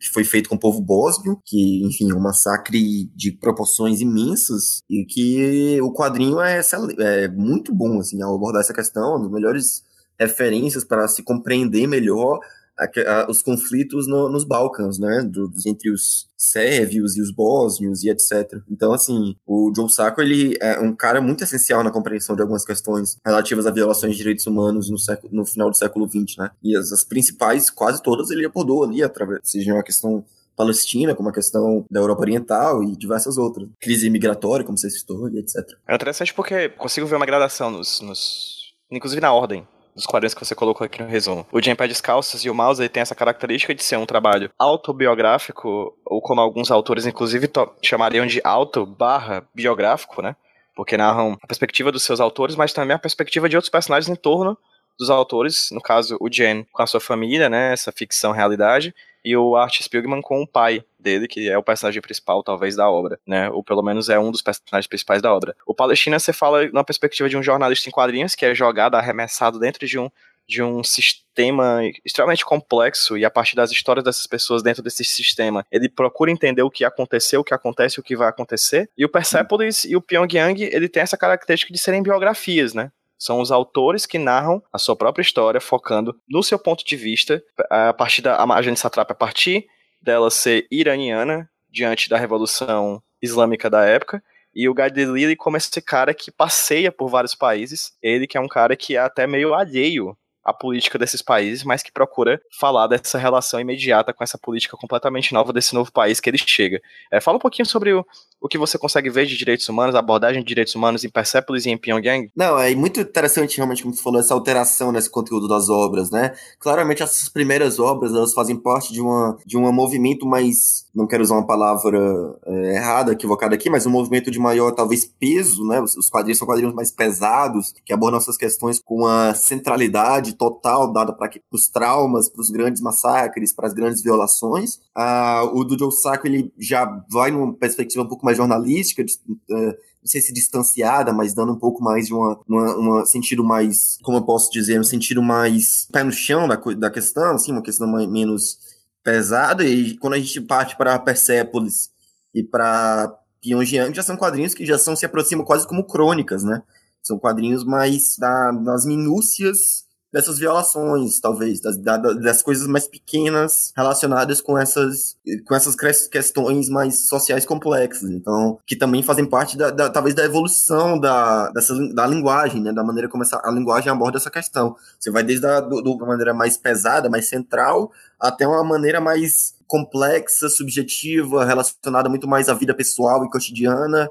[0.00, 4.82] que foi feito com o povo bósnio, que, enfim, é um massacre de proporções imensas,
[4.90, 6.60] e que o quadrinho é,
[6.98, 9.84] é muito bom, assim, ao abordar essa questão, uma das melhores
[10.18, 12.40] referências para se compreender melhor
[12.78, 18.04] a, a, os conflitos no, nos Balcãs, né, do, entre os sérvios e os bósnios
[18.04, 18.60] e etc.
[18.70, 22.64] Então, assim, o Joe Sacco, ele é um cara muito essencial na compreensão de algumas
[22.64, 26.50] questões relativas a violações de direitos humanos no, século, no final do século XX, né,
[26.62, 30.24] e as, as principais, quase todas, ele abordou ali, através, seja uma questão
[30.56, 33.68] Palestina, como a questão da Europa Oriental e diversas outras.
[33.80, 35.54] Crise migratória, como você citou, e etc.
[35.86, 39.64] É interessante porque consigo ver uma gradação nos, nos inclusive na ordem
[39.98, 41.46] dos quadrinhos que você colocou aqui no resumo.
[41.52, 44.50] O Jam Pé Descalços e o Mouse ele tem essa característica de ser um trabalho
[44.58, 47.50] autobiográfico, ou como alguns autores, inclusive,
[47.82, 50.36] chamariam de auto barra biográfico, né?
[50.74, 54.14] Porque narram a perspectiva dos seus autores, mas também a perspectiva de outros personagens em
[54.14, 54.56] torno
[54.96, 58.94] dos autores, no caso o Jen com a sua família, né, essa ficção realidade,
[59.24, 62.90] e o Art Spiegelman com o pai dele, que é o personagem principal, talvez, da
[62.90, 63.48] obra, né?
[63.50, 65.54] Ou pelo menos é um dos personagens principais da obra.
[65.66, 69.58] O Palestina, você fala na perspectiva de um jornalista em quadrinhos, que é jogado, arremessado
[69.58, 70.10] dentro de um
[70.48, 75.64] de um sistema extremamente complexo e a partir das histórias dessas pessoas dentro desse sistema,
[75.70, 78.88] ele procura entender o que aconteceu, o que acontece o que vai acontecer.
[78.96, 82.90] E o Persepolis e o Pyongyang, ele tem essa característica de serem biografias, né?
[83.18, 87.42] São os autores que narram a sua própria história, focando no seu ponto de vista,
[87.68, 89.66] a partir da a gente Satrap, a partir
[90.00, 94.22] dela ser iraniana, diante da Revolução Islâmica da época,
[94.54, 98.40] e o Guy Delisle como esse cara que passeia por vários países, ele que é
[98.40, 102.86] um cara que é até meio alheio à política desses países, mas que procura falar
[102.86, 106.80] dessa relação imediata com essa política completamente nova desse novo país que ele chega.
[107.10, 108.04] É, fala um pouquinho sobre o,
[108.40, 111.66] o que você consegue ver de direitos humanos, a abordagem de direitos humanos em Persepolis
[111.66, 112.30] e em Pyongyang?
[112.36, 116.34] Não, é muito interessante realmente, como você falou, essa alteração nesse conteúdo das obras, né?
[116.58, 121.22] Claramente essas primeiras obras, elas fazem parte de, uma, de um movimento mais, não quero
[121.22, 121.98] usar uma palavra
[122.46, 125.80] é, errada, equivocada aqui, mas um movimento de maior, talvez, peso, né?
[125.80, 131.12] Os quadrinhos são quadrinhos mais pesados, que abordam essas questões com uma centralidade total dada
[131.12, 134.78] para os traumas, para os grandes massacres, para as grandes violações.
[134.94, 139.66] Ah, o do Joe Sacco, ele já vai numa perspectiva um pouco mais jornalística, é,
[139.66, 143.98] não sei se distanciada, mas dando um pouco mais de uma, uma, uma, sentido mais,
[144.02, 147.62] como eu posso dizer, um sentido mais pé no chão da, da questão, assim, uma
[147.62, 148.58] questão mais, menos
[149.02, 149.64] pesada.
[149.64, 151.90] E quando a gente parte para Persépolis
[152.34, 156.62] e para Pyongyang, já são quadrinhos que já são se aproximam quase como crônicas, né?
[157.02, 164.40] São quadrinhos mais da, das minúcias dessas violações, talvez, das, das coisas mais pequenas relacionadas
[164.40, 165.76] com essas, com essas
[166.08, 168.10] questões mais sociais complexas.
[168.10, 172.72] Então, que também fazem parte, da, da talvez, da evolução da, dessa, da linguagem, né?
[172.72, 174.74] Da maneira como essa, a linguagem aborda essa questão.
[174.98, 179.00] Você vai desde a do, do, uma maneira mais pesada, mais central, até uma maneira
[179.00, 184.08] mais complexa, subjetiva, relacionada muito mais à vida pessoal e cotidiana,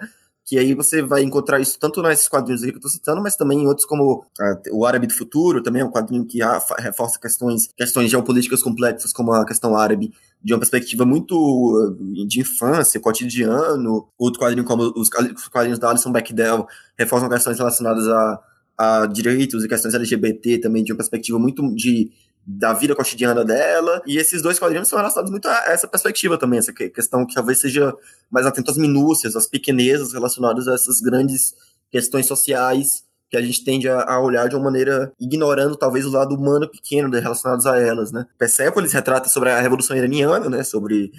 [0.48, 3.64] que aí você vai encontrar isso tanto nesses quadrinhos que eu tô citando, mas também
[3.64, 6.40] em outros como uh, o Árabe do Futuro, também é um quadrinho que
[6.80, 12.40] reforça questões, questões geopolíticas complexas, como a questão árabe de uma perspectiva muito uh, de
[12.40, 14.08] infância, cotidiano.
[14.18, 15.10] Outro quadrinho, como os
[15.50, 16.66] quadrinhos da Alison Bechdel,
[16.98, 18.40] reforçam questões relacionadas a,
[18.78, 22.10] a direitos e questões LGBT também, de uma perspectiva muito de
[22.48, 24.02] da vida cotidiana dela.
[24.08, 27.60] E esses dois quadrinhos são relacionados muito a essa perspectiva também, essa questão que talvez
[27.60, 27.94] seja
[28.32, 31.54] mais atento às minúcias, às pequenezas relacionadas a essas grandes
[31.92, 36.34] questões sociais que a gente tende a, olhar de uma maneira ignorando talvez o lado
[36.34, 38.26] humano pequeno relacionados a elas, né?
[38.38, 40.64] Persepolis retrata sobre a Revolução Iraniana, né?
[40.64, 41.12] Sobre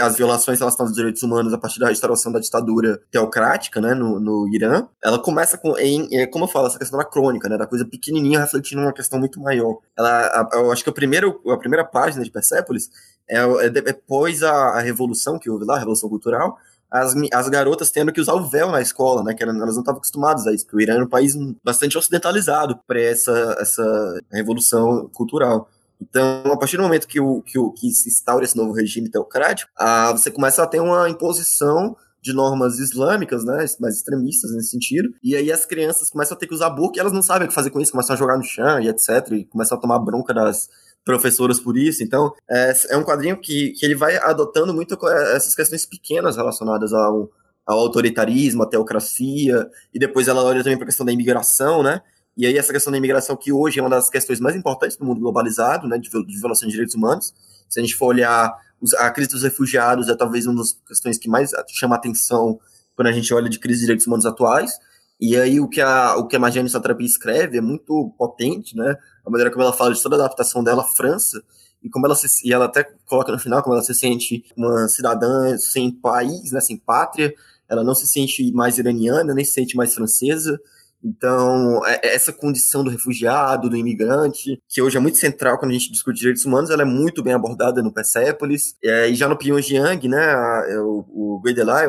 [0.00, 4.20] as violações relacionadas aos direitos humanos a partir da restauração da ditadura teocrática, né, no,
[4.20, 7.58] no Irã, ela começa com, em, é, como eu falo, essa questão da crônica, né,
[7.58, 9.78] da coisa pequenininha refletindo uma questão muito maior.
[9.98, 12.88] Ela, a, eu acho que a, primeiro, a primeira página de Persepolis
[13.28, 16.56] é, é depois a, a revolução que houve lá, a revolução cultural,
[16.94, 19.34] as, as garotas tendo que usar o véu na escola, né?
[19.34, 22.78] Que elas não estavam acostumadas a isso, porque o Irã era um país bastante ocidentalizado
[22.86, 25.68] para essa, essa revolução cultural.
[26.08, 29.10] Então, a partir do momento que, o, que, o, que se instaura esse novo regime
[29.10, 34.70] teocrático, a, você começa a ter uma imposição de normas islâmicas, né, mais extremistas nesse
[34.70, 37.44] sentido, e aí as crianças começam a ter que usar burca e elas não sabem
[37.44, 39.80] o que fazer com isso, começam a jogar no chão e etc, e começam a
[39.80, 40.68] tomar bronca das,
[41.04, 42.02] professoras por isso.
[42.02, 44.96] Então, é, é um quadrinho que, que ele vai adotando muito
[45.34, 47.30] essas questões pequenas relacionadas ao,
[47.66, 52.00] ao autoritarismo, à teocracia, e depois ela olha também para a questão da imigração, né?
[52.36, 55.04] E aí essa questão da imigração que hoje é uma das questões mais importantes do
[55.04, 57.32] mundo globalizado, né, de, de violação de direitos humanos.
[57.68, 58.52] Se a gente for olhar
[58.98, 62.58] a crise dos refugiados é talvez uma das questões que mais chama atenção
[62.94, 64.72] quando a gente olha de crise de direitos humanos atuais.
[65.20, 68.96] E aí o que a, o que a Marjane Satrapi escreve é muito potente, né?
[69.24, 71.42] A maneira como ela fala de toda a adaptação dela à França,
[71.84, 74.88] e como ela se, e ela até coloca no final como ela se sente uma
[74.88, 77.32] cidadã sem país, né, sem pátria,
[77.68, 80.58] ela não se sente mais iraniana, nem se sente mais francesa,
[81.04, 85.72] então, é, é essa condição do refugiado, do imigrante, que hoje é muito central quando
[85.72, 88.74] a gente discute direitos humanos, ela é muito bem abordada no Persepolis.
[88.82, 91.42] É, e já no Pyongyang, né, a, é o, o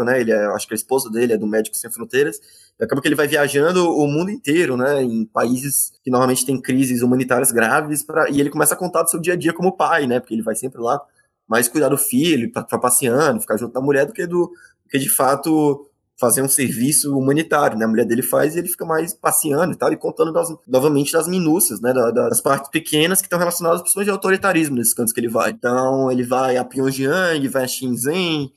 [0.04, 2.40] né, ele é, acho que a esposa dele é do Médicos Sem Fronteiras,
[2.80, 7.02] acaba que ele vai viajando o mundo inteiro, né, em países que normalmente têm crises
[7.02, 10.08] humanitárias graves, pra, e ele começa a contar do seu dia a dia como pai,
[10.08, 11.00] né, porque ele vai sempre lá
[11.48, 14.52] mais cuidar do filho, para passeando, ficar junto da mulher, do que do
[14.90, 17.86] que de fato fazer um serviço humanitário, né?
[17.86, 21.12] A mulher dele faz e ele fica mais passeando e tal, e contando das, novamente
[21.12, 21.94] das minúcias, né?
[21.94, 25.52] das partes pequenas que estão relacionadas principalmente ao autoritarismo nesses cantos que ele vai.
[25.52, 28.52] Então, ele vai a Pyongyang, vai a Shenzhen,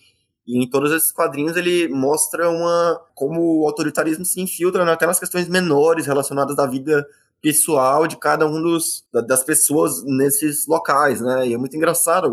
[0.46, 4.92] e em todos esses quadrinhos ele mostra uma como o autoritarismo se infiltra né?
[4.92, 7.06] até nas questões menores relacionadas da vida
[7.42, 11.46] pessoal de cada um dos das pessoas nesses locais, né?
[11.46, 12.32] E é muito engraçado.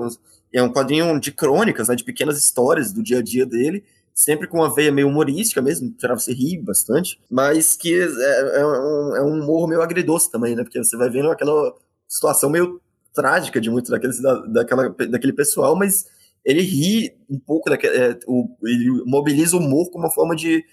[0.51, 1.95] É um quadrinho de crônicas, né?
[1.95, 3.83] De pequenas histórias do dia a dia dele
[4.15, 8.65] sempre com uma veia meio humorística mesmo, para você rir bastante, mas que é, é,
[8.65, 10.63] um, é um humor meio agridoce também, né?
[10.63, 11.75] Porque você vai vendo aquela
[12.07, 12.81] situação meio
[13.13, 16.05] trágica de muito daqueles, da, daquela, daquele pessoal, mas
[16.45, 20.63] ele ri um pouco, daquele, é, o, ele mobiliza o humor como uma forma de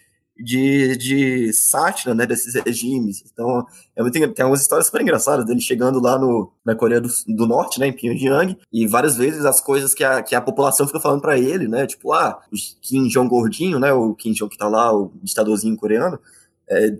[0.42, 3.22] de, de sátira, né, desses regimes.
[3.32, 3.64] Então,
[3.94, 7.46] é muito, tem algumas histórias super engraçadas dele chegando lá no, na Coreia do, do
[7.46, 11.00] Norte, né, em Pyongyang, e várias vezes as coisas que a, que a população fica
[11.00, 14.58] falando para ele, né, tipo, ah, o Kim Jong gordinho, né, o Kim Jong que
[14.58, 16.18] tá lá, o ditadorzinho coreano,
[16.68, 16.90] é,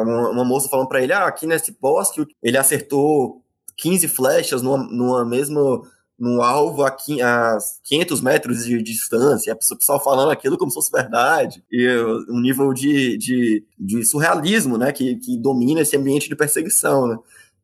[0.00, 3.42] uma, uma, moça falando para ele, ah, aqui nesse poste ele acertou
[3.76, 5.82] 15 flechas numa, numa mesma
[6.22, 11.64] no alvo a, 500 metros de, distância, a pessoa falando aquilo como se fosse verdade,
[11.68, 11.84] e
[12.30, 17.18] um nível de, de, de surrealismo, né, que, que domina esse ambiente de perseguição, né,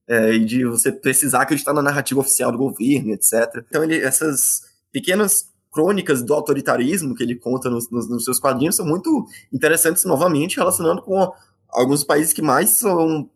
[0.09, 3.65] é, e de você precisar acreditar na narrativa oficial do governo, etc.
[3.69, 8.75] Então, ele, essas pequenas crônicas do autoritarismo que ele conta nos, nos, nos seus quadrinhos
[8.75, 11.33] são muito interessantes, novamente, relacionando com
[11.69, 13.31] alguns países que mais, são,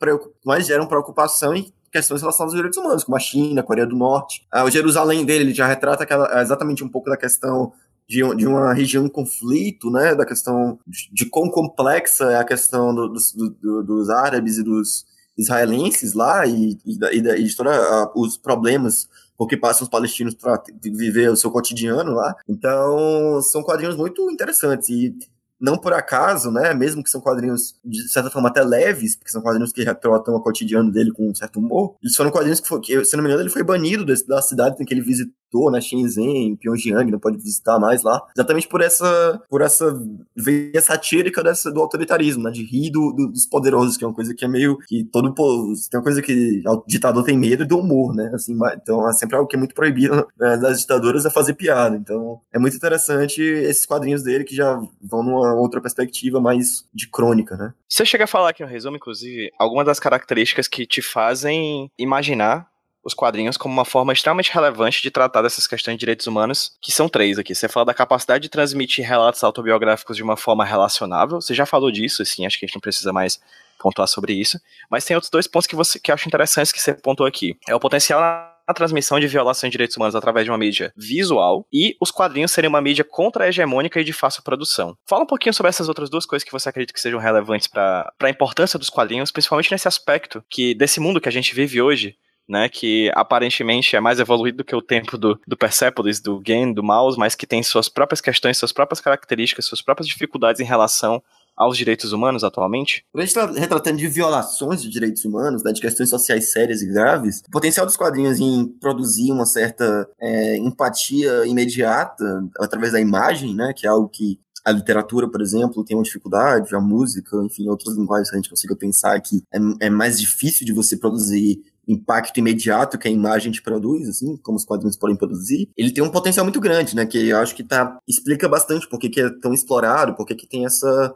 [0.44, 3.94] mais geram preocupação e questões relacionadas aos direitos humanos, como a China, a Coreia do
[3.94, 4.46] Norte.
[4.50, 7.72] Ah, o Jerusalém dele ele já retrata aquela, exatamente um pouco da questão
[8.08, 12.44] de, de, uma região em conflito, né, da questão de, de quão complexa é a
[12.44, 15.04] questão do, do, do, dos árabes e dos
[15.36, 17.76] israelenses lá e, e, e, de todos
[18.14, 22.34] os problemas por que passam os palestinos para viver o seu cotidiano lá.
[22.48, 25.16] Então, são quadrinhos muito interessantes e
[25.62, 29.40] não por acaso, né, mesmo que são quadrinhos de certa forma até leves, porque são
[29.40, 32.80] quadrinhos que retratam o cotidiano dele com um certo humor, eles foram quadrinhos que, foi,
[32.80, 35.32] que se não me engano, ele foi banido da cidade em que ele visitou,
[35.70, 39.92] né, Shenzhen, Pyongyang, não pode visitar mais lá, exatamente por essa, por essa
[40.36, 44.14] veia satírica dessa, do autoritarismo, né, de rir do, do, dos poderosos, que é uma
[44.14, 47.78] coisa que é meio, que todo, tem uma coisa que o ditador tem medo do
[47.78, 51.30] humor, né, assim, então é sempre algo que é muito proibido né, das ditaduras é
[51.30, 56.40] fazer piada, então é muito interessante esses quadrinhos dele que já vão numa outra perspectiva
[56.40, 57.72] mais de crônica, né?
[57.88, 62.71] Você chega a falar aqui no resumo, inclusive, algumas das características que te fazem imaginar
[63.04, 66.92] os quadrinhos como uma forma extremamente relevante de tratar dessas questões de direitos humanos, que
[66.92, 67.54] são três aqui.
[67.54, 71.40] Você fala da capacidade de transmitir relatos autobiográficos de uma forma relacionável.
[71.40, 73.40] Você já falou disso, assim, acho que a gente não precisa mais
[73.78, 74.60] pontuar sobre isso.
[74.90, 77.56] Mas tem outros dois pontos que você que eu acho interessantes que você pontuou aqui.
[77.68, 80.92] É o potencial na a transmissão de violações de direitos humanos através de uma mídia
[80.96, 84.96] visual e os quadrinhos serem uma mídia contra-hegemônica e de fácil produção.
[85.06, 88.12] Fala um pouquinho sobre essas outras duas coisas que você acredita que sejam relevantes para
[88.20, 92.16] a importância dos quadrinhos, principalmente nesse aspecto que desse mundo que a gente vive hoje,
[92.48, 96.74] né, que aparentemente é mais evoluído do que o tempo do, do Persepolis, do Game,
[96.74, 100.64] do Mouse, mas que tem suas próprias questões, suas próprias características, suas próprias dificuldades em
[100.64, 101.22] relação
[101.56, 103.04] aos direitos humanos atualmente?
[103.14, 106.86] A gente está retratando de violações de direitos humanos, né, de questões sociais sérias e
[106.86, 113.54] graves, o potencial dos quadrinhos em produzir uma certa é, empatia imediata através da imagem,
[113.54, 117.68] né, que é algo que a literatura, por exemplo, tem uma dificuldade, a música, enfim,
[117.68, 121.60] outras linguagens que a gente consiga pensar que é, é mais difícil de você produzir
[121.86, 126.02] impacto imediato que a imagem te produz, assim, como os quadrinhos podem produzir, ele tem
[126.02, 129.30] um potencial muito grande, né, que eu acho que tá, explica bastante por que, é
[129.40, 131.14] tão explorado, por que, que tem essa,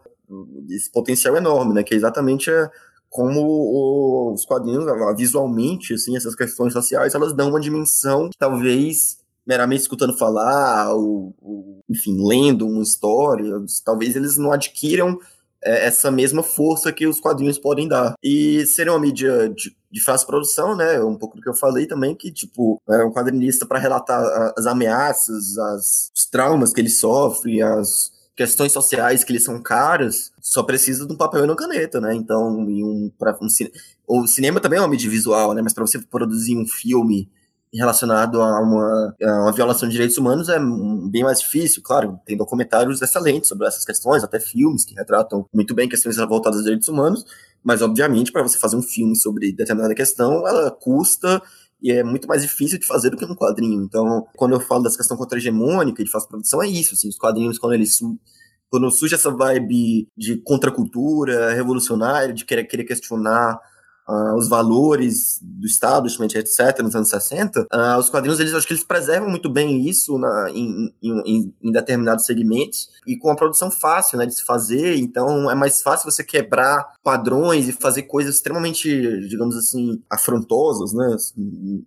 [0.69, 2.71] esse potencial enorme, né, que é exatamente a,
[3.09, 4.85] como os quadrinhos,
[5.17, 11.33] visualmente, assim, essas questões sociais, elas dão uma dimensão que talvez meramente escutando falar, ou,
[11.41, 13.53] ou enfim, lendo uma história,
[13.85, 15.19] talvez eles não adquiram
[15.65, 18.15] é, essa mesma força que os quadrinhos podem dar.
[18.23, 21.03] E ser uma mídia de, de fácil produção, né?
[21.03, 24.23] Um pouco do que eu falei também, que, tipo, é um quadrinista para relatar
[24.55, 30.31] as ameaças, as, os traumas que ele sofre, as questões sociais que lhe são caras,
[30.43, 32.15] só precisa de um papel e uma caneta, né?
[32.15, 33.47] Então, um, pra, um,
[34.07, 35.63] o cinema também é uma mídia visual, né?
[35.63, 37.31] Mas para você produzir um filme
[37.77, 40.59] relacionado a uma, a uma, violação de direitos humanos é
[41.11, 41.83] bem mais difícil.
[41.83, 46.59] Claro, tem documentários excelentes sobre essas questões, até filmes que retratam muito bem questões voltadas
[46.59, 47.25] aos direitos humanos,
[47.63, 51.43] mas obviamente para você fazer um filme sobre determinada questão, ela custa
[51.83, 53.83] e é muito mais difícil de fazer do que um quadrinho.
[53.83, 57.59] Então, quando eu falo dessa questão contra-hegemônica de fácil produção, é isso, assim, os quadrinhos,
[57.59, 58.01] quando eles
[58.69, 63.59] quando surge essa vibe de contracultura revolucionária, de querer, querer questionar
[64.09, 68.67] uh, os valores do establishment, etc., nos anos 60, uh, ah, os quadrinhos, eles acho
[68.67, 73.37] que eles preservam muito bem isso na, em, em, em, determinados segmentos e com a
[73.37, 78.03] produção fácil, né, de se fazer, então é mais fácil você quebrar padrões e fazer
[78.03, 78.89] coisas extremamente,
[79.29, 81.17] digamos assim, afrontosas, né,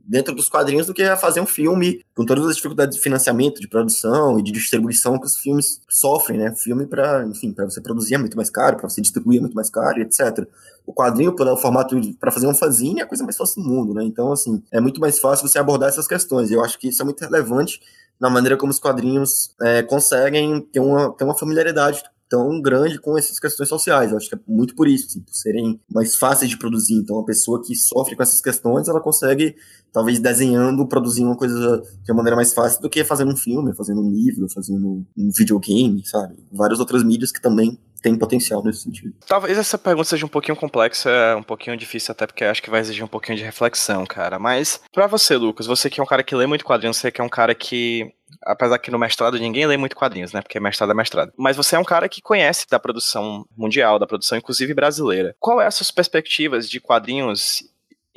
[0.06, 3.68] dentro dos quadrinhos do que fazer um filme com todas as dificuldades de financiamento, de
[3.68, 8.16] produção e de distribuição que os filmes sofrem, né, filme para, enfim, para você produzir
[8.16, 10.48] é muito mais caro, para você distribuir é muito mais caro, etc
[10.90, 13.94] o quadrinho, pelo formato para fazer um fanzine, é a coisa mais fácil do mundo,
[13.94, 14.04] né?
[14.04, 16.50] Então, assim, é muito mais fácil você abordar essas questões.
[16.50, 17.80] E eu acho que isso é muito relevante
[18.20, 23.16] na maneira como os quadrinhos é, conseguem ter uma, ter uma familiaridade tão grande com
[23.16, 24.10] essas questões sociais.
[24.10, 26.96] Eu acho que é muito por isso, assim, por serem mais fáceis de produzir.
[26.96, 29.56] Então, a pessoa que sofre com essas questões, ela consegue,
[29.94, 33.76] talvez, desenhando, produzir uma coisa de uma maneira mais fácil do que fazendo um filme,
[33.76, 36.36] fazendo um livro, fazendo um videogame, sabe?
[36.52, 39.14] Várias outras mídias que também tem potencial nesse sentido.
[39.28, 42.80] Talvez essa pergunta seja um pouquinho complexa, um pouquinho difícil até porque acho que vai
[42.80, 44.40] exigir um pouquinho de reflexão, cara.
[44.40, 47.22] Mas para você, Lucas, você que é um cara que lê muito quadrinhos, você que
[47.22, 48.14] é um cara que
[48.46, 50.42] apesar que no mestrado ninguém lê muito quadrinhos, né?
[50.42, 51.32] Porque mestrado é mestrado.
[51.38, 55.36] Mas você é um cara que conhece da produção mundial, da produção inclusive brasileira.
[55.40, 57.64] Qual é as suas perspectivas de quadrinhos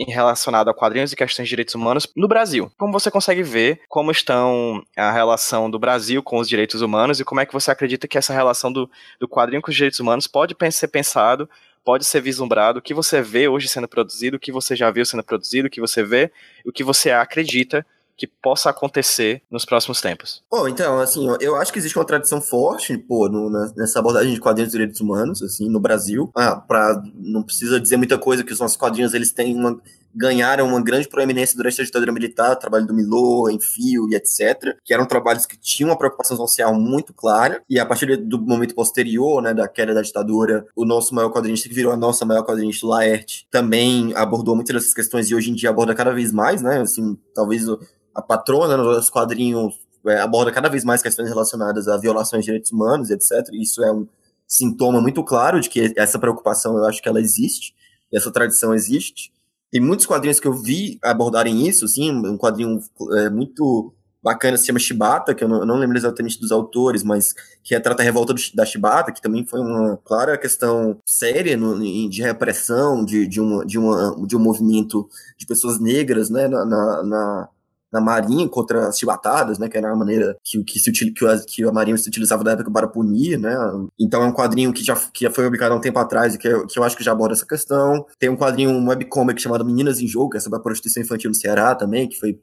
[0.04, 2.70] relacionado a quadrinhos e questões de direitos humanos no Brasil.
[2.78, 7.24] Como você consegue ver como estão a relação do Brasil com os direitos humanos e
[7.24, 10.26] como é que você acredita que essa relação do, do quadrinho com os direitos humanos
[10.26, 11.48] pode ser pensado,
[11.84, 15.04] pode ser vislumbrado, o que você vê hoje sendo produzido, o que você já viu
[15.04, 16.30] sendo produzido, o que você vê,
[16.64, 17.84] o que você acredita
[18.22, 20.44] que possa acontecer nos próximos tempos?
[20.48, 24.38] Bom, então, assim, eu acho que existe uma tradição forte, pô, no, nessa abordagem de
[24.38, 26.30] quadrinhos de direitos humanos, assim, no Brasil.
[26.36, 29.76] Ah, pra, não precisa dizer muita coisa que os nossos quadrinhos, eles têm uma,
[30.14, 34.76] ganharam uma grande proeminência durante a ditadura militar, o trabalho do Milô, Enfio e etc.,
[34.84, 38.72] que eram trabalhos que tinham uma preocupação social muito clara, e a partir do momento
[38.72, 42.44] posterior, né, da queda da ditadura, o nosso maior quadrinista, que virou a nossa maior
[42.44, 46.62] quadrinista, Laerte, também abordou muitas dessas questões e hoje em dia aborda cada vez mais,
[46.62, 47.66] né, assim, talvez
[48.14, 49.74] a patrona nos quadrinhos
[50.06, 53.48] é, aborda cada vez mais questões relacionadas a violações de direitos humanos, etc.
[53.52, 54.06] Isso é um
[54.46, 57.74] sintoma muito claro de que essa preocupação, eu acho que ela existe,
[58.12, 59.32] essa tradição existe.
[59.70, 62.78] Tem muitos quadrinhos que eu vi abordarem isso, assim, um quadrinho
[63.16, 67.02] é, muito bacana se chama Shibata, que eu não, eu não, lembro exatamente dos autores,
[67.02, 71.56] mas que retrata a revolta do, da Shibata, que também foi uma clara questão séria
[71.56, 76.46] no, de repressão de, de, uma, de, uma, de um movimento de pessoas negras, né,
[76.46, 76.64] na,
[77.02, 77.48] na
[77.92, 79.68] na Marinha contra as chibatadas, né?
[79.68, 82.52] Que era a maneira que, que, se, que, a, que a Marinha se utilizava na
[82.52, 83.54] época para punir, né?
[83.98, 86.38] Então é um quadrinho que já, que já foi publicado há um tempo atrás e
[86.38, 88.06] que, eu, que eu acho que já aborda essa questão.
[88.18, 91.28] Tem um quadrinho, um webcomic chamado Meninas em Jogo, que é sobre a prostituição infantil
[91.28, 92.38] no Ceará também, que foi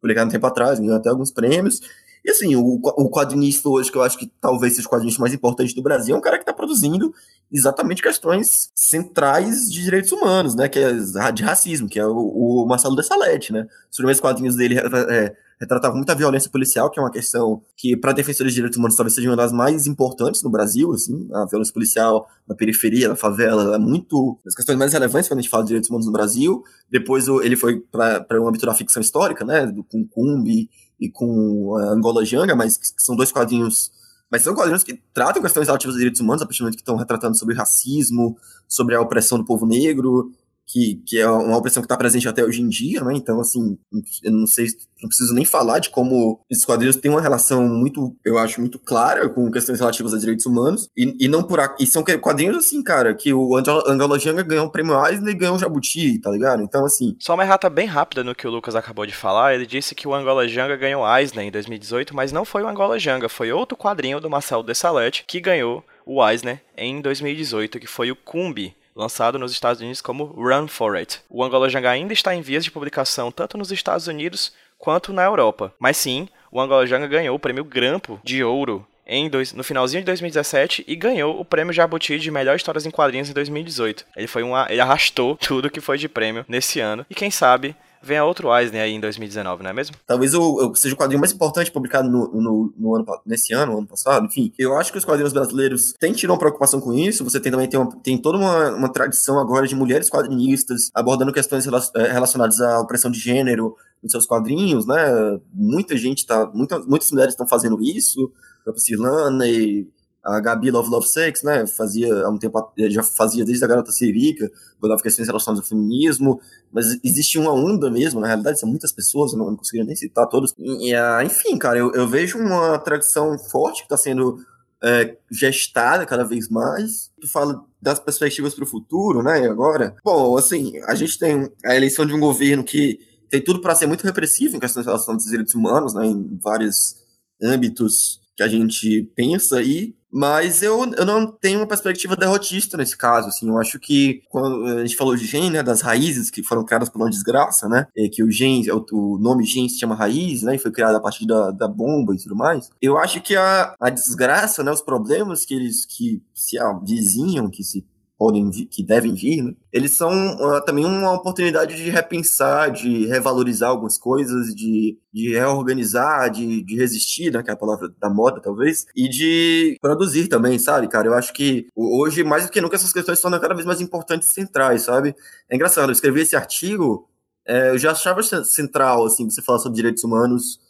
[0.00, 1.80] publicado um tempo atrás, ganhou até alguns prêmios.
[2.24, 5.34] E assim, o, o quadrinista hoje, que eu acho que talvez seja o quadrinista mais
[5.34, 7.12] importante do Brasil, é um cara que está produzindo
[7.50, 10.68] exatamente questões centrais de direitos humanos, né?
[10.68, 10.92] Que é
[11.32, 13.66] de racismo, que é o, o Marcelo Dessalete, né?
[13.90, 18.12] Os primeiros quadrinhos dele é, retratavam muita violência policial, que é uma questão que, para
[18.12, 21.74] defensores de direitos humanos, talvez seja uma das mais importantes no Brasil, assim, a violência
[21.74, 25.62] policial na periferia, na favela, é muito das questões mais relevantes quando a gente fala
[25.62, 26.62] de direitos humanos no Brasil.
[26.90, 29.66] Depois ele foi para o âmbito da ficção histórica, né?
[29.66, 30.70] Do Cumbi
[31.00, 33.90] e com a Angola Janga, mas são dois quadrinhos.
[34.30, 36.82] Mas são quadrinhos que tratam questões relativas a direitos humanos, a partir do momento que
[36.82, 38.36] estão retratando sobre racismo,
[38.68, 40.30] sobre a opressão do povo negro,
[40.70, 43.14] que, que é uma opressão que está presente até hoje em dia, né?
[43.14, 43.76] Então, assim,
[44.22, 44.66] eu não sei,
[45.02, 48.78] não preciso nem falar de como esses quadrinhos têm uma relação muito, eu acho, muito
[48.78, 50.88] clara com questões relativas a direitos humanos.
[50.96, 54.70] E, e não por e são quadrinhos assim, cara, que o Angela Janga ganhou o
[54.70, 56.62] prêmio Eisner e ganhou o Jabuti, tá ligado?
[56.62, 57.16] Então, assim.
[57.18, 59.54] Só uma errata bem rápida no que o Lucas acabou de falar.
[59.54, 62.98] Ele disse que o Angola Janga ganhou Eisner em 2018, mas não foi o Angola
[62.98, 68.10] Janga, foi outro quadrinho do Marcelo Dessalete que ganhou o Eisner em 2018, que foi
[68.10, 71.20] o Cumbi, lançado nos Estados Unidos como Run For It.
[71.28, 75.24] O Angola Janga ainda está em vias de publicação tanto nos Estados Unidos quanto na
[75.24, 75.72] Europa.
[75.78, 78.86] Mas sim, o Angola Janga ganhou o prêmio Grampo de Ouro
[79.30, 83.28] dois, no finalzinho de 2017 e ganhou o prêmio Jabuti de melhor histórias em quadrinhos
[83.28, 84.06] em 2018.
[84.16, 87.74] Ele foi uma, ele arrastou tudo que foi de prêmio nesse ano e quem sabe
[88.02, 89.96] venha outro Eisner aí em 2019, não é mesmo?
[90.06, 93.86] Talvez o, seja o quadrinho mais importante publicado no, no, no ano, nesse ano, ano
[93.86, 94.52] passado, enfim.
[94.58, 97.24] Eu acho que os quadrinhos brasileiros têm tido uma preocupação com isso.
[97.24, 101.32] Você tem também tem, uma, tem toda uma, uma tradição agora de mulheres quadrinistas abordando
[101.32, 105.38] questões eh, relacionadas à opressão de gênero nos seus quadrinhos, né?
[105.52, 108.32] Muita gente tá, muita, muitas mulheres estão fazendo isso.
[108.60, 109.86] A própria Cirlana e
[110.24, 113.90] a Gabi Love Love Sex, né, fazia há um tempo, já fazia desde a Garota
[113.90, 116.40] Serica, abordava questões relacionadas ao feminismo,
[116.70, 119.96] mas existe uma onda mesmo, na realidade são muitas pessoas, eu não, não conseguiria nem
[119.96, 120.54] citar todos.
[120.58, 124.38] E, uh, enfim, cara, eu, eu, vejo uma tradição forte que está sendo
[124.82, 127.10] é, gestada cada vez mais.
[127.20, 129.96] Tu fala das perspectivas para o futuro, né, agora?
[130.04, 132.98] Bom, assim, a gente tem a eleição de um governo que
[133.28, 136.96] tem tudo para ser muito repressivo em questões relacionadas aos direitos humanos, né, em vários
[137.42, 142.96] âmbitos que a gente pensa e mas eu, eu não tenho uma perspectiva derrotista nesse
[142.96, 146.42] caso, assim, eu acho que quando a gente falou de gen, né, das raízes que
[146.42, 150.42] foram criadas por uma desgraça, né, que o gen, o, nome gen se chama raiz,
[150.42, 153.36] né, e foi criado a partir da, da bomba e tudo mais, eu acho que
[153.36, 157.84] a, a desgraça, né, os problemas que eles, que se avizinham, que se
[158.20, 159.54] podem que devem vir, né?
[159.72, 166.28] eles são uh, também uma oportunidade de repensar, de revalorizar algumas coisas, de, de reorganizar,
[166.28, 170.58] de, de resistir, né, que é a palavra da moda, talvez, e de produzir também,
[170.58, 171.08] sabe, cara?
[171.08, 174.28] Eu acho que hoje, mais do que nunca, essas questões tornam cada vez mais importantes
[174.28, 175.14] e centrais, sabe?
[175.48, 177.08] É engraçado, eu escrevi esse artigo,
[177.48, 180.60] é, eu já achava central, assim, você falar sobre direitos humanos,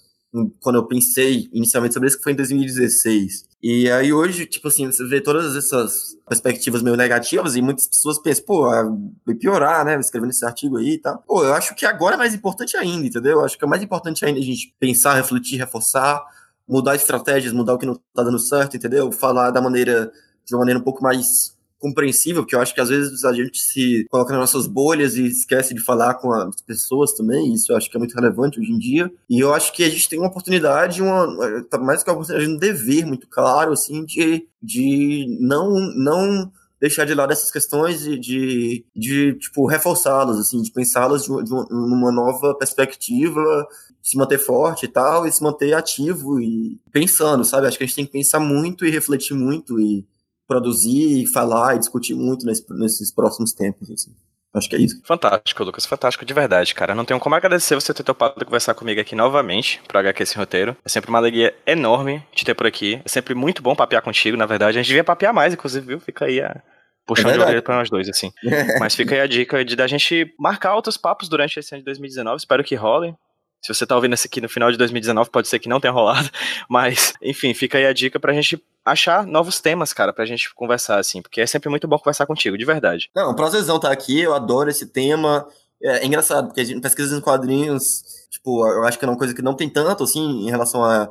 [0.60, 3.48] quando eu pensei inicialmente sobre isso, foi em 2016.
[3.62, 8.18] E aí hoje, tipo assim, você vê todas essas perspectivas meio negativas e muitas pessoas
[8.18, 8.84] pensam, pô, ah,
[9.26, 11.22] vai piorar, né, escrevendo esse artigo aí e tal.
[11.26, 13.32] Pô, eu acho que agora é mais importante ainda, entendeu?
[13.32, 16.24] Eu acho que é mais importante ainda a gente pensar, refletir, reforçar,
[16.66, 19.10] mudar estratégias, mudar o que não tá dando certo, entendeu?
[19.10, 20.10] Falar da maneira,
[20.46, 23.58] de uma maneira um pouco mais compreensível, porque eu acho que às vezes a gente
[23.58, 27.76] se coloca nas nossas bolhas e esquece de falar com as pessoas também, isso eu
[27.76, 29.10] acho que é muito relevante hoje em dia.
[29.28, 32.52] E eu acho que a gente tem uma oportunidade, uma, tá mais que uma oportunidade,
[32.52, 38.18] um dever muito claro, assim, de, de não, não deixar de lado essas questões de,
[38.18, 43.66] de, de tipo, reforçá-las, assim, de pensá-las de, de uma nova perspectiva,
[44.02, 47.66] se manter forte e tal, e se manter ativo e pensando, sabe?
[47.66, 50.06] Acho que a gente tem que pensar muito e refletir muito e
[50.50, 54.10] produzir, falar e discutir muito nesse, nesses próximos tempos, assim.
[54.52, 55.00] Acho que é isso.
[55.04, 55.86] Fantástico, Lucas.
[55.86, 56.92] Fantástico de verdade, cara.
[56.92, 60.76] Não tenho como agradecer você ter topado conversar comigo aqui novamente para HQ esse roteiro.
[60.84, 63.00] É sempre uma alegria enorme te ter por aqui.
[63.04, 64.76] É sempre muito bom papear contigo, na verdade.
[64.76, 66.00] A gente devia papear mais, inclusive, viu?
[66.00, 66.60] Fica aí a
[67.06, 68.32] puxão é de orelha pra nós dois, assim.
[68.80, 71.84] Mas fica aí a dica de da gente marcar outros papos durante esse ano de
[71.84, 72.38] 2019.
[72.38, 73.14] Espero que rolem.
[73.62, 75.92] Se você tá ouvindo esse aqui no final de 2019, pode ser que não tenha
[75.92, 76.30] rolado.
[76.68, 80.98] Mas, enfim, fica aí a dica pra gente achar novos temas, cara, pra gente conversar,
[80.98, 81.20] assim.
[81.20, 83.10] Porque é sempre muito bom conversar contigo, de verdade.
[83.14, 84.20] Não, prazerzão estar tá aqui.
[84.20, 85.46] Eu adoro esse tema.
[85.82, 89.18] É, é engraçado, porque a gente pesquisa em quadrinhos, tipo, eu acho que é uma
[89.18, 91.08] coisa que não tem tanto, assim, em relação a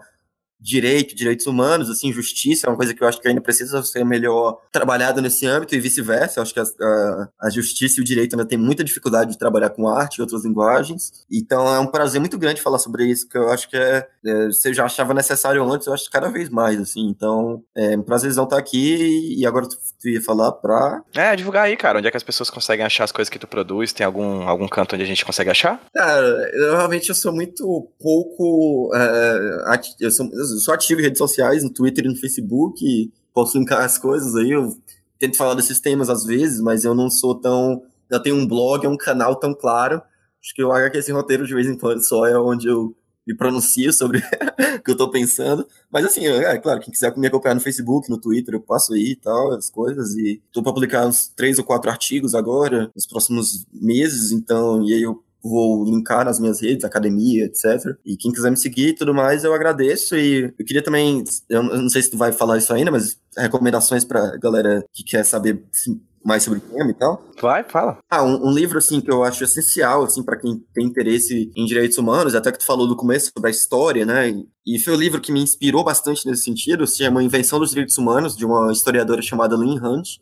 [0.60, 4.04] direito, direitos humanos, assim, justiça é uma coisa que eu acho que ainda precisa ser
[4.04, 6.40] melhor trabalhado nesse âmbito e vice-versa.
[6.40, 9.38] Eu acho que a, a, a, justiça e o direito ainda tem muita dificuldade de
[9.38, 11.26] trabalhar com arte e outras linguagens.
[11.32, 14.46] Então é um prazer muito grande falar sobre isso, que eu acho que é, é
[14.48, 17.08] você já achava necessário antes, eu acho cada vez mais, assim.
[17.10, 21.02] Então é um prazerzão estar aqui e agora tu, tu ia falar pra...
[21.16, 23.48] É, divulgar aí, cara, onde é que as pessoas conseguem achar as coisas que tu
[23.48, 23.94] produz?
[23.94, 25.80] Tem algum, algum canto onde a gente consegue achar?
[25.94, 27.64] Cara, eu, realmente eu sou muito
[28.00, 28.92] pouco...
[28.94, 33.58] É, eu, sou, eu sou ativo em redes sociais, no Twitter e no Facebook, posso
[33.58, 34.76] linkar as coisas aí, eu
[35.18, 37.84] tento falar desses temas às vezes, mas eu não sou tão...
[38.10, 40.02] Eu tenho um blog, é um canal tão claro,
[40.42, 42.96] acho que o HQ Roteiro de vez em quando só é onde eu
[43.30, 44.18] me pronuncio sobre
[44.80, 45.68] o que eu tô pensando.
[45.92, 49.12] Mas assim, é claro, quem quiser me acompanhar no Facebook, no Twitter, eu passo aí
[49.12, 50.16] e tal, as coisas.
[50.16, 54.94] E tô pra publicar uns três ou quatro artigos agora, nos próximos meses, então, e
[54.94, 57.96] aí eu vou linkar nas minhas redes, academia, etc.
[58.06, 60.16] E quem quiser me seguir e tudo mais, eu agradeço.
[60.16, 64.04] E eu queria também, eu não sei se tu vai falar isso ainda, mas recomendações
[64.04, 67.24] pra galera que quer saber assim, mais sobre o tema e tal.
[67.42, 67.98] Vai, fala.
[68.10, 71.66] Ah, um, um livro, assim, que eu acho essencial, assim, para quem tem interesse em
[71.66, 74.94] direitos humanos, até que tu falou no começo sobre a história, né, e, e foi
[74.94, 78.36] o um livro que me inspirou bastante nesse sentido, se chama Invenção dos Direitos Humanos,
[78.36, 80.18] de uma historiadora chamada Lynn Hunt.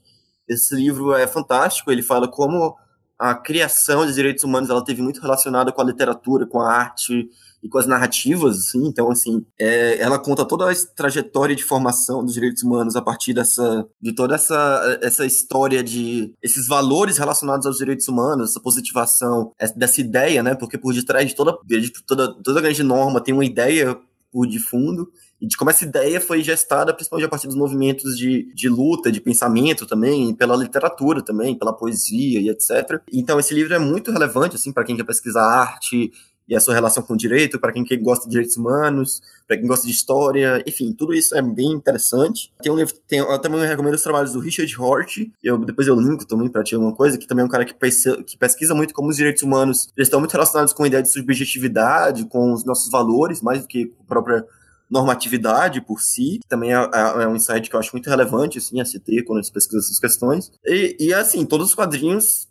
[0.47, 2.75] Esse livro é fantástico, ele fala como
[3.19, 7.29] a criação dos direitos humanos ela teve muito relacionada com a literatura, com a arte
[7.63, 8.85] e com as narrativas, assim.
[8.85, 13.33] Então, assim, é, ela conta toda a trajetória de formação dos direitos humanos a partir
[13.33, 19.51] dessa, de toda essa, essa história de esses valores relacionados aos direitos humanos, essa positivação,
[19.75, 20.53] dessa ideia, né?
[20.53, 23.97] Porque por detrás de toda, de toda, toda grande norma tem uma ideia
[24.31, 28.17] por de fundo e de como essa ideia foi gestada principalmente a partir dos movimentos
[28.17, 33.01] de, de luta, de pensamento também, pela literatura também, pela poesia e etc.
[33.11, 36.11] Então esse livro é muito relevante assim para quem quer pesquisar arte
[36.47, 39.57] e a sua relação com o direito, para quem, quem gosta de direitos humanos, para
[39.57, 42.53] quem gosta de história, enfim, tudo isso é bem interessante.
[42.61, 45.95] Tem um livro, tem, eu também recomendo os trabalhos do Richard Hort, eu, depois eu
[45.99, 48.73] linko também para ti alguma coisa, que também é um cara que, pesquisa, que pesquisa
[48.73, 52.63] muito como os direitos humanos estão muito relacionados com a ideia de subjetividade, com os
[52.63, 54.45] nossos valores, mais do que com a própria
[54.89, 58.57] normatividade por si, que também é, é, é, um insight que eu acho muito relevante,
[58.57, 60.51] assim, a se ter quando a gente pesquisa essas questões.
[60.65, 62.47] E, e assim, todos os quadrinhos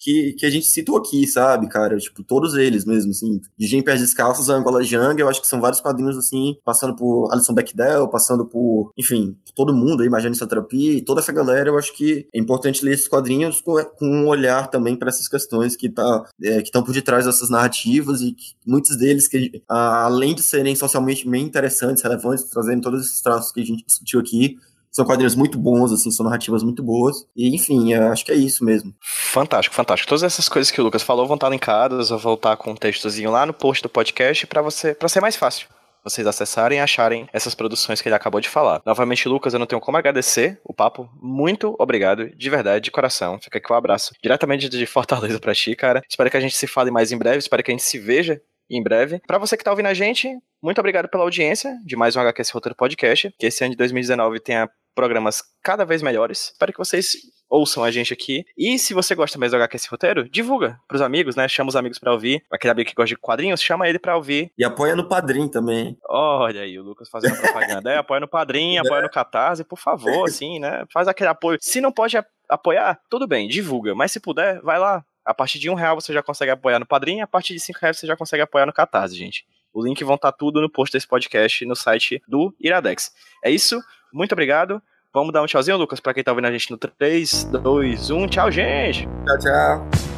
[0.00, 1.98] que, que a gente citou aqui, sabe, cara?
[1.98, 3.40] Tipo, todos eles mesmo, assim.
[3.56, 6.96] De Jim Pés Descalços a Angola Jang, eu acho que são vários quadrinhos, assim, passando
[6.96, 11.78] por Alison Bechdel, passando por, enfim, todo mundo aí, Imagine Satrapi, toda essa galera, eu
[11.78, 15.76] acho que é importante ler esses quadrinhos com, com um olhar também para essas questões
[15.76, 20.42] que tá, é, estão por detrás dessas narrativas e que, muitos deles, que além de
[20.42, 24.56] serem socialmente bem interessantes, relevantes, trazendo todos esses traços que a gente discutiu aqui,
[24.90, 27.26] são quadrinhos muito bons, assim, são narrativas muito boas.
[27.36, 28.92] E, enfim, acho que é isso mesmo.
[29.00, 30.08] Fantástico, fantástico.
[30.08, 32.76] Todas essas coisas que o Lucas falou vão estar linkadas, eu vou voltar com um
[32.76, 35.68] textozinho lá no post do podcast para você, para ser mais fácil
[36.02, 38.80] vocês acessarem e acharem essas produções que ele acabou de falar.
[38.84, 41.08] Novamente, Lucas, eu não tenho como agradecer o papo.
[41.20, 43.38] Muito obrigado, de verdade, de coração.
[43.40, 46.02] Fica aqui um abraço diretamente de Fortaleza pra ti, cara.
[46.08, 48.40] Espero que a gente se fale mais em breve, espero que a gente se veja
[48.70, 49.20] em breve.
[49.26, 50.28] Para você que tá ouvindo a gente,
[50.62, 54.40] muito obrigado pela audiência de mais um HQS Roteiro Podcast, que esse ano de 2019
[54.40, 56.50] tenha programas cada vez melhores.
[56.52, 57.16] Espero que vocês
[57.48, 58.44] ouçam a gente aqui.
[58.56, 61.48] E se você gosta mesmo do HQ esse roteiro, divulga pros amigos, né?
[61.48, 62.42] Chama os amigos para ouvir.
[62.50, 64.52] Aquele amigo que gosta de quadrinhos, chama ele para ouvir.
[64.56, 65.96] E apoia no Padrim também.
[66.08, 67.90] Olha aí, o Lucas fazendo propaganda.
[67.90, 70.84] É, apoia no Padrim, apoia no Catarse, por favor, assim, né?
[70.92, 71.58] Faz aquele apoio.
[71.60, 72.16] Se não pode
[72.48, 73.94] apoiar, tudo bem, divulga.
[73.94, 75.04] Mas se puder, vai lá.
[75.24, 77.78] A partir de um real você já consegue apoiar no Padrim, a partir de cinco
[77.80, 79.44] reais você já consegue apoiar no Catarse, gente.
[79.72, 83.12] O link vão estar tá tudo no post desse podcast no site do Iradex.
[83.44, 83.80] É isso,
[84.12, 84.82] muito obrigado.
[85.12, 88.28] Vamos dar um tchauzinho, Lucas, pra quem tá ouvindo a gente no 3, 2, 1.
[88.28, 89.08] Tchau, gente!
[89.26, 90.09] Tchau, tchau.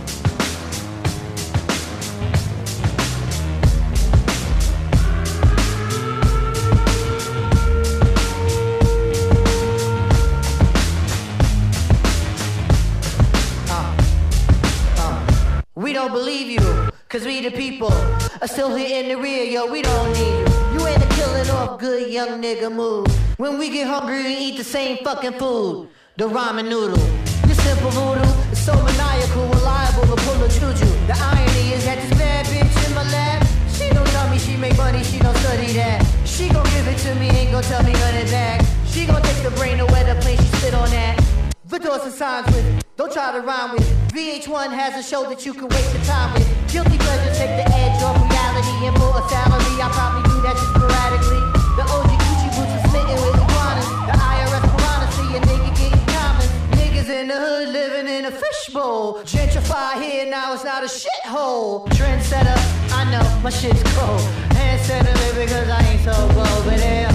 [16.03, 17.93] Don't believe you, cause we the people
[18.41, 20.81] are still here in the rear, yo, we don't need you.
[20.81, 23.07] You ain't a killing off good young nigga move.
[23.39, 25.91] When we get hungry, we eat the same fucking food.
[26.17, 26.99] The ramen noodle.
[27.47, 30.91] This simple voodoo is so maniacal, reliable to pull a juju.
[31.07, 34.57] The irony is that this bad bitch in my lap, she don't tell me she
[34.57, 36.05] make money, she don't study that.
[36.25, 38.67] She gon' give it to me, ain't gon' tell me of that.
[38.89, 41.32] She gon' take the brain to where the plane she spit on that.
[41.73, 43.89] Vidors and signs with, don't try to rhyme with.
[44.13, 46.45] VH1 has a show that you can waste your time with.
[46.71, 50.53] Guilty pleasure take the edge off reality and for a salary, I probably do that
[50.53, 51.41] just sporadically.
[51.81, 53.89] The OG Gucci boots are smitten with iguanas.
[54.05, 56.45] The IRS piranha see a nigga getting common.
[56.77, 59.25] Niggas in the hood living in a fishbowl.
[59.25, 61.89] Gentrify here, now it's not a shithole.
[61.97, 62.61] Trendsetter,
[62.93, 64.21] I know my shit's cold.
[64.61, 67.09] Hand center because I ain't so bold, but yeah.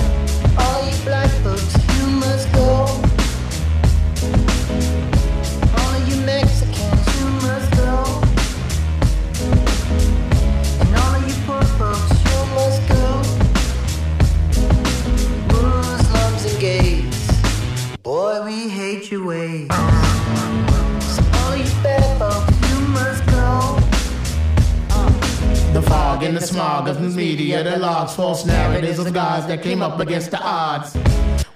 [0.57, 0.98] fog
[26.28, 29.99] in the smog of news media that logs false narratives of guys that came up
[29.99, 30.98] against the odds.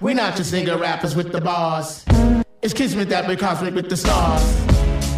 [0.00, 2.04] We're not just nigga rappers with the bars.
[2.62, 4.42] It's kismet that we cosmic with the stars.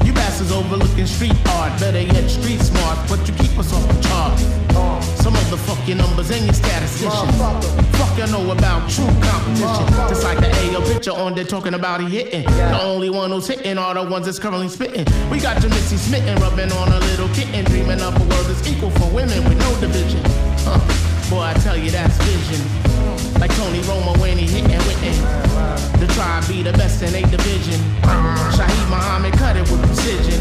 [0.04, 4.02] You bastards overlooking street art, better yet street smart, but you keep us off the
[4.02, 4.63] chart.
[5.22, 7.36] Some fuck your numbers and your statisticians.
[7.96, 9.86] Fuck you know about true competition.
[10.08, 12.44] Just like the AO picture on there talking about he hitting.
[12.44, 15.06] The only one who's hitting are the ones that's currently spitting.
[15.30, 18.66] We got your Missy smitten, rubbing on a little kitten, dreaming up a world that's
[18.66, 20.22] equal for women with no division.
[20.66, 21.30] Huh.
[21.30, 22.93] Boy, I tell you that's vision.
[23.44, 25.12] Like Tony Roma when he hitting Whitney.
[26.00, 27.78] The tribe be the best in eight division.
[28.56, 30.40] Shaheed Muhammad cut it with precision.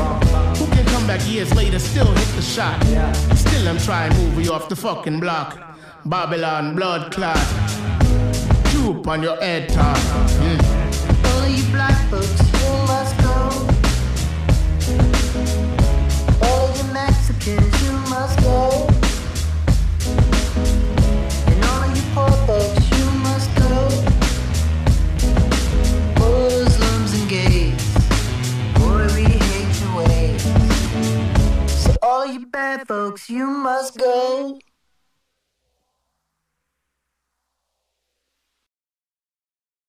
[0.56, 2.82] Who can come back years later, still hit the shot?
[3.36, 5.60] Still I'm trying movie off the fucking block.
[6.06, 7.36] Babylon blood clot.
[8.72, 9.98] Droop on your head top.
[10.40, 10.62] Mm.
[11.26, 13.36] All you black folks, you must go.
[16.48, 18.73] All you Mexicans, you must go.
[32.24, 34.58] All you bad folks, you must go.